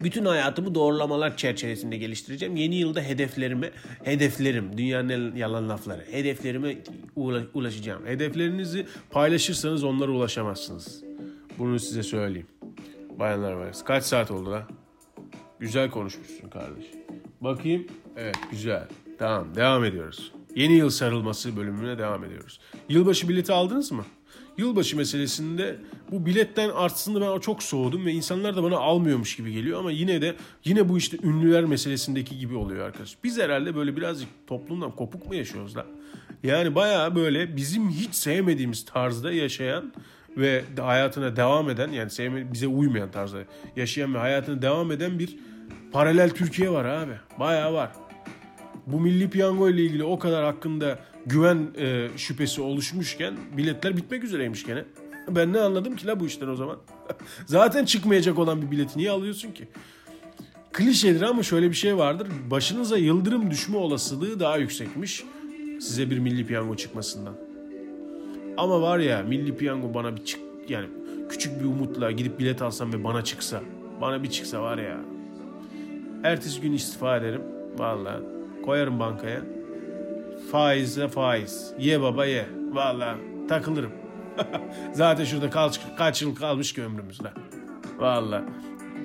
bütün 0.02 0.24
hayatımı 0.24 0.74
doğrulamalar 0.74 1.36
çerçevesinde 1.36 1.96
geliştireceğim. 1.96 2.56
Yeni 2.56 2.76
yılda 2.76 3.00
hedeflerime, 3.00 3.70
hedeflerim, 4.04 4.78
dünyanın 4.78 5.36
yalan 5.36 5.68
lafları, 5.68 6.04
hedeflerime 6.10 6.76
ula- 7.16 7.46
ulaşacağım. 7.54 8.06
Hedeflerinizi 8.06 8.86
paylaşırsanız 9.10 9.84
onlara 9.84 10.10
ulaşamazsınız. 10.10 11.02
Bunu 11.58 11.78
size 11.78 12.02
söyleyeyim. 12.02 12.46
Bayanlar 13.18 13.52
var. 13.52 13.74
Kaç 13.84 14.04
saat 14.04 14.30
oldu 14.30 14.50
lan? 14.50 14.62
Güzel 15.60 15.90
konuşmuşsun 15.90 16.48
kardeş. 16.48 16.84
Bakayım. 17.40 17.86
Evet 18.16 18.36
güzel. 18.50 18.88
Tamam 19.18 19.54
devam 19.54 19.84
ediyoruz. 19.84 20.32
Yeni 20.56 20.72
yıl 20.72 20.90
sarılması 20.90 21.56
bölümüne 21.56 21.98
devam 21.98 22.24
ediyoruz. 22.24 22.60
Yılbaşı 22.88 23.28
bileti 23.28 23.52
aldınız 23.52 23.92
mı? 23.92 24.04
Yılbaşı 24.58 24.96
meselesinde 24.96 25.76
bu 26.10 26.26
biletten 26.26 26.70
aslında 26.74 27.20
ben 27.20 27.40
çok 27.40 27.62
soğudum 27.62 28.06
ve 28.06 28.12
insanlar 28.12 28.56
da 28.56 28.62
bana 28.62 28.76
almıyormuş 28.76 29.36
gibi 29.36 29.52
geliyor 29.52 29.78
ama 29.78 29.90
yine 29.90 30.22
de 30.22 30.34
yine 30.64 30.88
bu 30.88 30.98
işte 30.98 31.16
ünlüler 31.22 31.64
meselesindeki 31.64 32.38
gibi 32.38 32.56
oluyor 32.56 32.86
arkadaş. 32.86 33.16
Biz 33.24 33.38
herhalde 33.38 33.76
böyle 33.76 33.96
birazcık 33.96 34.28
toplumdan 34.46 34.90
kopuk 34.90 35.26
mu 35.28 35.34
yaşıyoruz 35.34 35.76
la? 35.76 35.86
Yani 36.42 36.74
bayağı 36.74 37.14
böyle 37.14 37.56
bizim 37.56 37.90
hiç 37.90 38.14
sevmediğimiz 38.14 38.84
tarzda 38.84 39.32
yaşayan 39.32 39.92
ve 40.36 40.64
hayatına 40.80 41.36
devam 41.36 41.70
eden 41.70 41.92
yani 41.92 42.10
sevme, 42.10 42.52
bize 42.52 42.66
uymayan 42.66 43.10
tarzda 43.10 43.38
yaşayan 43.76 44.14
ve 44.14 44.18
hayatına 44.18 44.62
devam 44.62 44.92
eden 44.92 45.18
bir 45.18 45.36
paralel 45.92 46.30
Türkiye 46.30 46.70
var 46.70 46.84
abi. 46.84 47.12
Bayağı 47.38 47.72
var. 47.72 47.90
Bu 48.86 49.00
milli 49.00 49.30
piyango 49.30 49.68
ile 49.68 49.82
ilgili 49.82 50.04
o 50.04 50.18
kadar 50.18 50.44
hakkında 50.44 50.98
güven 51.26 51.68
e, 51.78 52.08
şüphesi 52.16 52.62
oluşmuşken 52.62 53.34
biletler 53.56 53.96
bitmek 53.96 54.24
üzereymiş 54.24 54.66
gene. 54.66 54.84
Ben 55.28 55.52
ne 55.52 55.60
anladım 55.60 55.96
ki 55.96 56.06
la 56.06 56.20
bu 56.20 56.26
işten 56.26 56.48
o 56.48 56.56
zaman? 56.56 56.78
Zaten 57.46 57.84
çıkmayacak 57.84 58.38
olan 58.38 58.62
bir 58.62 58.70
bileti 58.70 58.98
niye 58.98 59.10
alıyorsun 59.10 59.52
ki? 59.52 59.68
Klişedir 60.72 61.22
ama 61.22 61.42
şöyle 61.42 61.70
bir 61.70 61.74
şey 61.74 61.96
vardır. 61.96 62.28
Başınıza 62.50 62.98
yıldırım 62.98 63.50
düşme 63.50 63.76
olasılığı 63.76 64.40
daha 64.40 64.56
yüksekmiş 64.56 65.24
size 65.80 66.10
bir 66.10 66.18
milli 66.18 66.46
piyango 66.46 66.76
çıkmasından. 66.76 67.34
Ama 68.56 68.82
var 68.82 68.98
ya 68.98 69.22
milli 69.22 69.56
piyango 69.56 69.94
bana 69.94 70.16
bir 70.16 70.24
çık 70.24 70.40
yani 70.68 70.86
küçük 71.28 71.60
bir 71.60 71.64
umutla 71.64 72.10
gidip 72.10 72.38
bilet 72.38 72.62
alsam 72.62 72.92
ve 72.92 73.04
bana 73.04 73.24
çıksa. 73.24 73.62
Bana 74.00 74.22
bir 74.22 74.30
çıksa 74.30 74.62
var 74.62 74.78
ya. 74.78 75.00
Ertesi 76.24 76.60
gün 76.60 76.72
istifa 76.72 77.16
ederim. 77.16 77.42
Vallahi 77.78 78.20
koyarım 78.64 79.00
bankaya. 79.00 79.53
Faizle 80.52 81.08
faiz. 81.08 81.72
Ye 81.78 82.00
baba 82.00 82.26
ye. 82.26 82.46
Vallahi 82.72 83.16
takılırım. 83.48 83.92
Zaten 84.92 85.24
şurada 85.24 85.50
kaç, 85.50 85.80
kaç 85.98 86.22
yıl 86.22 86.34
kalmış 86.34 86.72
ki 86.72 86.82
ömrümüzde. 86.82 87.28
Vallahi. 87.98 88.42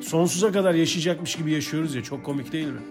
Sonsuza 0.01 0.51
kadar 0.51 0.73
yaşayacakmış 0.73 1.35
gibi 1.35 1.51
yaşıyoruz 1.51 1.95
ya. 1.95 2.03
Çok 2.03 2.25
komik 2.25 2.51
değil 2.51 2.67
mi? 2.67 2.81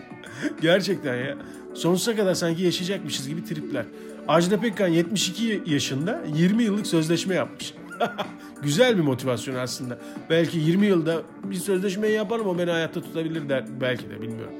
Gerçekten 0.60 1.14
ya. 1.14 1.36
Sonsuza 1.74 2.16
kadar 2.16 2.34
sanki 2.34 2.62
yaşayacakmışız 2.62 3.28
gibi 3.28 3.44
tripler. 3.44 3.84
Ajda 4.28 4.60
Pekkan 4.60 4.88
72 4.88 5.62
yaşında 5.66 6.22
20 6.34 6.62
yıllık 6.62 6.86
sözleşme 6.86 7.34
yapmış. 7.34 7.74
Güzel 8.62 8.96
bir 8.96 9.02
motivasyon 9.02 9.54
aslında. 9.54 9.98
Belki 10.30 10.58
20 10.58 10.86
yılda 10.86 11.22
bir 11.44 11.54
sözleşmeyi 11.54 12.14
yaparım 12.14 12.46
o 12.46 12.58
beni 12.58 12.70
hayatta 12.70 13.00
tutabilir 13.02 13.48
der. 13.48 13.64
Belki 13.80 14.10
de 14.10 14.22
bilmiyorum. 14.22 14.54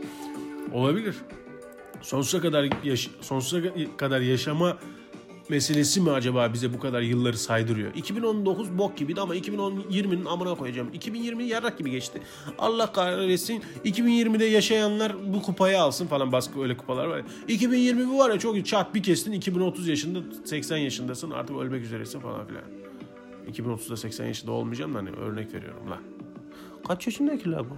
Olabilir. 0.73 1.15
Sonsuza 2.03 2.41
kadar 2.41 2.69
yaş- 2.85 3.11
sonsuza 3.21 3.69
kadar 3.97 4.21
yaşama 4.21 4.77
meselesi 5.49 6.01
mi 6.01 6.11
acaba 6.11 6.53
bize 6.55 6.75
bu 6.75 6.79
kadar 6.81 7.01
yılları 7.01 7.39
saydırıyor? 7.39 7.95
2019 7.95 8.79
bok 8.79 8.97
gibiydi 8.97 9.21
ama 9.21 9.37
2020'nin 9.37 10.25
amına 10.25 10.55
koyacağım. 10.55 10.89
2020 10.93 11.45
yarrak 11.45 11.79
gibi 11.79 11.91
geçti. 11.91 12.21
Allah 12.59 12.93
kahretsin. 12.93 13.63
2020'de 13.85 14.45
yaşayanlar 14.45 15.13
bu 15.35 15.43
kupayı 15.43 15.81
alsın 15.81 16.07
falan. 16.07 16.33
Baskı 16.33 16.63
öyle 16.63 16.77
kupalar 16.77 17.07
var 17.07 17.19
ya. 17.19 17.25
2020 17.49 18.09
bu 18.09 18.19
var 18.19 18.31
ya 18.31 18.39
çok 18.39 18.67
çat 18.67 18.95
bir 18.95 19.03
kestin. 19.03 19.33
2030 19.33 19.89
yaşında 19.89 20.19
80 20.45 20.77
yaşındasın 20.77 21.31
artık 21.31 21.57
ölmek 21.57 21.85
üzeresin 21.85 22.21
falan 22.21 22.47
filan. 22.47 22.63
2030'da 23.53 23.97
80 23.97 24.27
yaşında 24.27 24.53
olmayacağım 24.53 24.95
da 24.95 24.99
hani 24.99 25.11
örnek 25.11 25.55
veriyorum 25.55 25.91
la. 25.91 25.99
Kaç 26.89 27.07
yaşındaki 27.07 27.51
la 27.51 27.65
bu? 27.71 27.77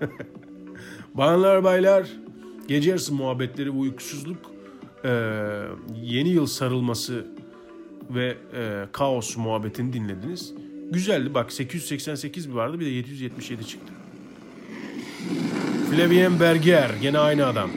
Bayanlar 1.14 1.64
baylar 1.64 2.08
gece 2.68 2.90
yarısı 2.90 3.14
muhabbetleri 3.14 3.74
bu 3.74 3.80
uykusuzluk 3.80 4.38
e, 5.04 5.10
yeni 6.02 6.28
yıl 6.28 6.46
sarılması 6.46 7.26
ve 8.10 8.36
e, 8.54 8.86
kaos 8.92 9.36
muhabbetini 9.36 9.92
dinlediniz. 9.92 10.54
Güzeldi 10.90 11.34
bak 11.34 11.52
888 11.52 12.54
vardı 12.54 12.80
bir 12.80 12.86
de 12.86 12.90
777 12.90 13.66
çıktı. 13.66 13.92
Flavien 15.90 16.40
Berger 16.40 16.90
gene 17.02 17.18
aynı 17.18 17.46
adam. 17.46 17.70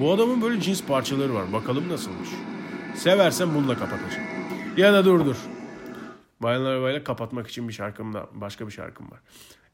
Bu 0.00 0.12
adamın 0.12 0.42
böyle 0.42 0.60
cins 0.60 0.82
parçaları 0.82 1.34
var. 1.34 1.52
Bakalım 1.52 1.88
nasılmış. 1.88 2.28
Seversen 2.94 3.54
bununla 3.54 3.78
kapatacağım. 3.78 4.26
Ya 4.76 4.92
da 4.92 5.04
dur 5.04 5.26
dur. 5.26 5.36
Bayanlar 6.40 6.78
ve 6.78 6.82
baylar 6.82 7.04
kapatmak 7.04 7.48
için 7.48 7.68
bir 7.68 7.72
şarkım 7.72 8.14
da 8.14 8.26
başka 8.34 8.66
bir 8.66 8.72
şarkım 8.72 9.10
var. 9.10 9.20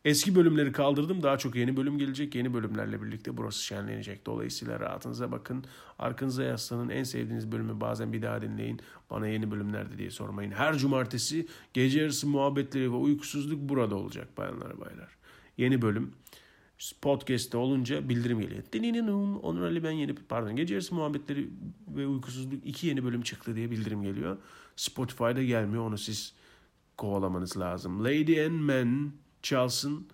Eski 0.04 0.34
bölümleri 0.34 0.72
kaldırdım. 0.72 1.22
Daha 1.22 1.38
çok 1.38 1.56
yeni 1.56 1.76
bölüm 1.76 1.98
gelecek. 1.98 2.34
Yeni 2.34 2.54
bölümlerle 2.54 3.02
birlikte 3.02 3.36
burası 3.36 3.64
şenlenecek. 3.64 4.26
Dolayısıyla 4.26 4.80
rahatınıza 4.80 5.32
bakın. 5.32 5.64
Arkanıza 5.98 6.42
yaslanın. 6.42 6.88
En 6.88 7.02
sevdiğiniz 7.02 7.52
bölümü 7.52 7.80
bazen 7.80 8.12
bir 8.12 8.22
daha 8.22 8.42
dinleyin. 8.42 8.80
Bana 9.10 9.28
yeni 9.28 9.50
bölümlerde 9.50 9.98
diye 9.98 10.10
sormayın. 10.10 10.50
Her 10.50 10.78
cumartesi 10.78 11.46
gece 11.72 12.00
yarısı 12.00 12.26
muhabbetleri 12.26 12.92
ve 12.92 12.96
uykusuzluk 12.96 13.60
burada 13.60 13.96
olacak 13.96 14.38
bayanlar 14.38 14.80
baylar. 14.80 15.16
Yeni 15.56 15.82
bölüm 15.82 16.12
podcast'te 17.02 17.56
olunca 17.56 18.08
bildirim 18.08 18.40
geliyor. 18.40 18.62
Dinininin, 18.72 19.34
Onur 19.34 19.62
Ali 19.62 19.84
ben 19.84 19.90
yeni 19.90 20.14
pardon 20.14 20.56
gece 20.56 20.74
yarısı 20.74 20.94
muhabbetleri 20.94 21.50
ve 21.88 22.06
uykusuzluk 22.06 22.66
iki 22.66 22.86
yeni 22.86 23.04
bölüm 23.04 23.22
çıktı 23.22 23.56
diye 23.56 23.70
bildirim 23.70 24.02
geliyor. 24.02 24.36
Spotify'da 24.76 25.42
gelmiyor 25.42 25.86
onu 25.86 25.98
siz 25.98 26.34
kovalamanız 26.96 27.56
lazım. 27.56 28.04
Lady 28.04 28.44
and 28.44 28.60
Men 28.60 29.12
çalsın. 29.42 30.07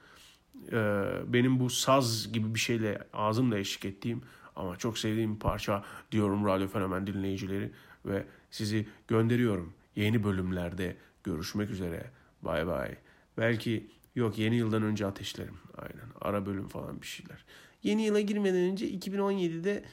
Ee, 0.72 1.04
benim 1.26 1.60
bu 1.60 1.70
saz 1.70 2.32
gibi 2.32 2.54
bir 2.54 2.60
şeyle 2.60 2.98
ağzımla 3.12 3.58
eşlik 3.58 3.84
ettiğim 3.84 4.22
ama 4.56 4.76
çok 4.76 4.98
sevdiğim 4.98 5.34
bir 5.34 5.40
parça 5.40 5.84
diyorum 6.12 6.46
Radyo 6.46 6.68
Fenomen 6.68 7.06
dinleyicileri 7.06 7.70
ve 8.06 8.26
sizi 8.50 8.88
gönderiyorum. 9.08 9.72
Yeni 9.96 10.24
bölümlerde 10.24 10.96
görüşmek 11.24 11.70
üzere. 11.70 12.10
Bay 12.42 12.66
bay. 12.66 12.94
Belki 13.38 13.86
yok 14.14 14.38
yeni 14.38 14.56
yıldan 14.56 14.82
önce 14.82 15.06
ateşlerim. 15.06 15.54
Aynen. 15.78 16.06
Ara 16.20 16.46
bölüm 16.46 16.68
falan 16.68 17.02
bir 17.02 17.06
şeyler. 17.06 17.44
Yeni 17.82 18.04
yıla 18.04 18.20
girmeden 18.20 18.70
önce 18.70 18.90
2017'de 18.90 19.84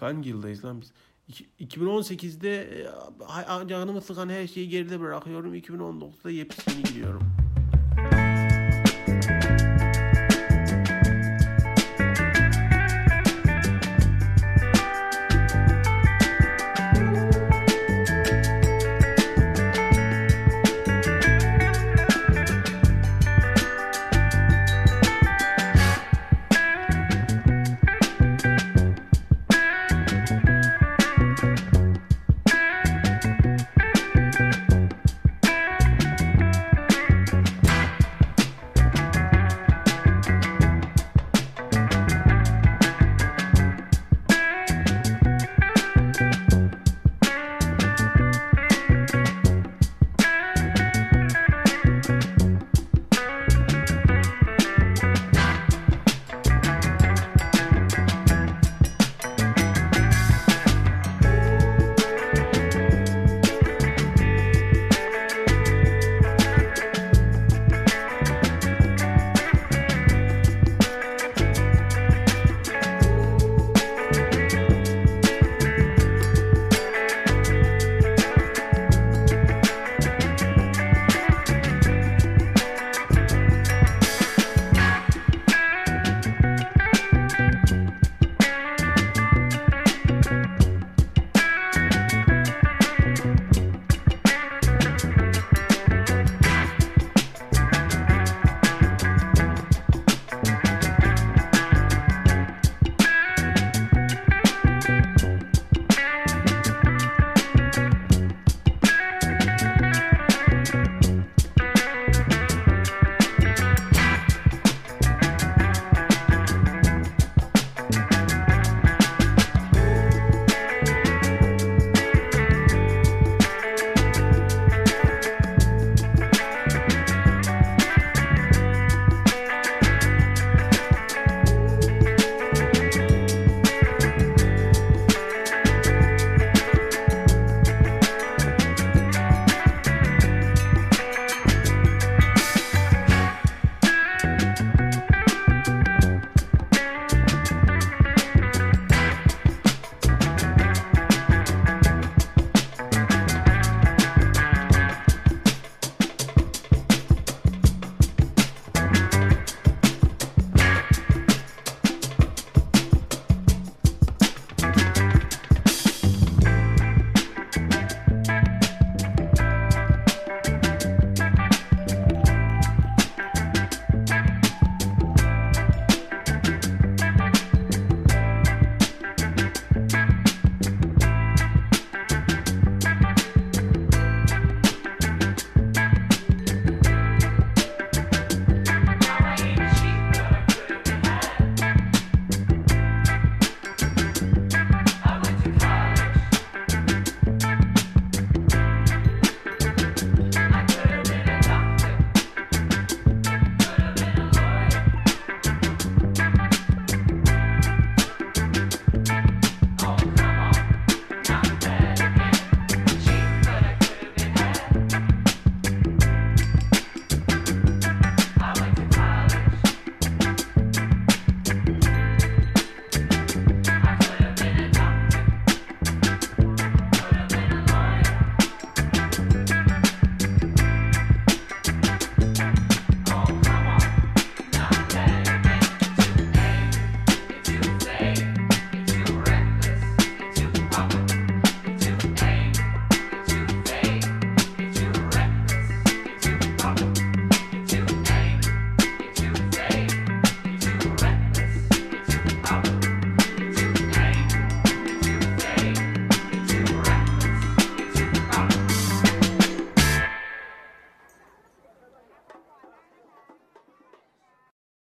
hangi 0.00 0.28
yıldayız 0.28 0.64
lan 0.64 0.80
biz? 0.80 0.92
İki- 1.28 1.48
2018'de 1.60 2.84
e, 3.64 3.68
canımı 3.68 4.00
sıkan 4.00 4.28
her 4.28 4.46
şeyi 4.46 4.68
geride 4.68 5.00
bırakıyorum. 5.00 5.54
2019'da 5.54 6.30
yepyeni 6.30 6.82
gidiyorum. 6.82 7.22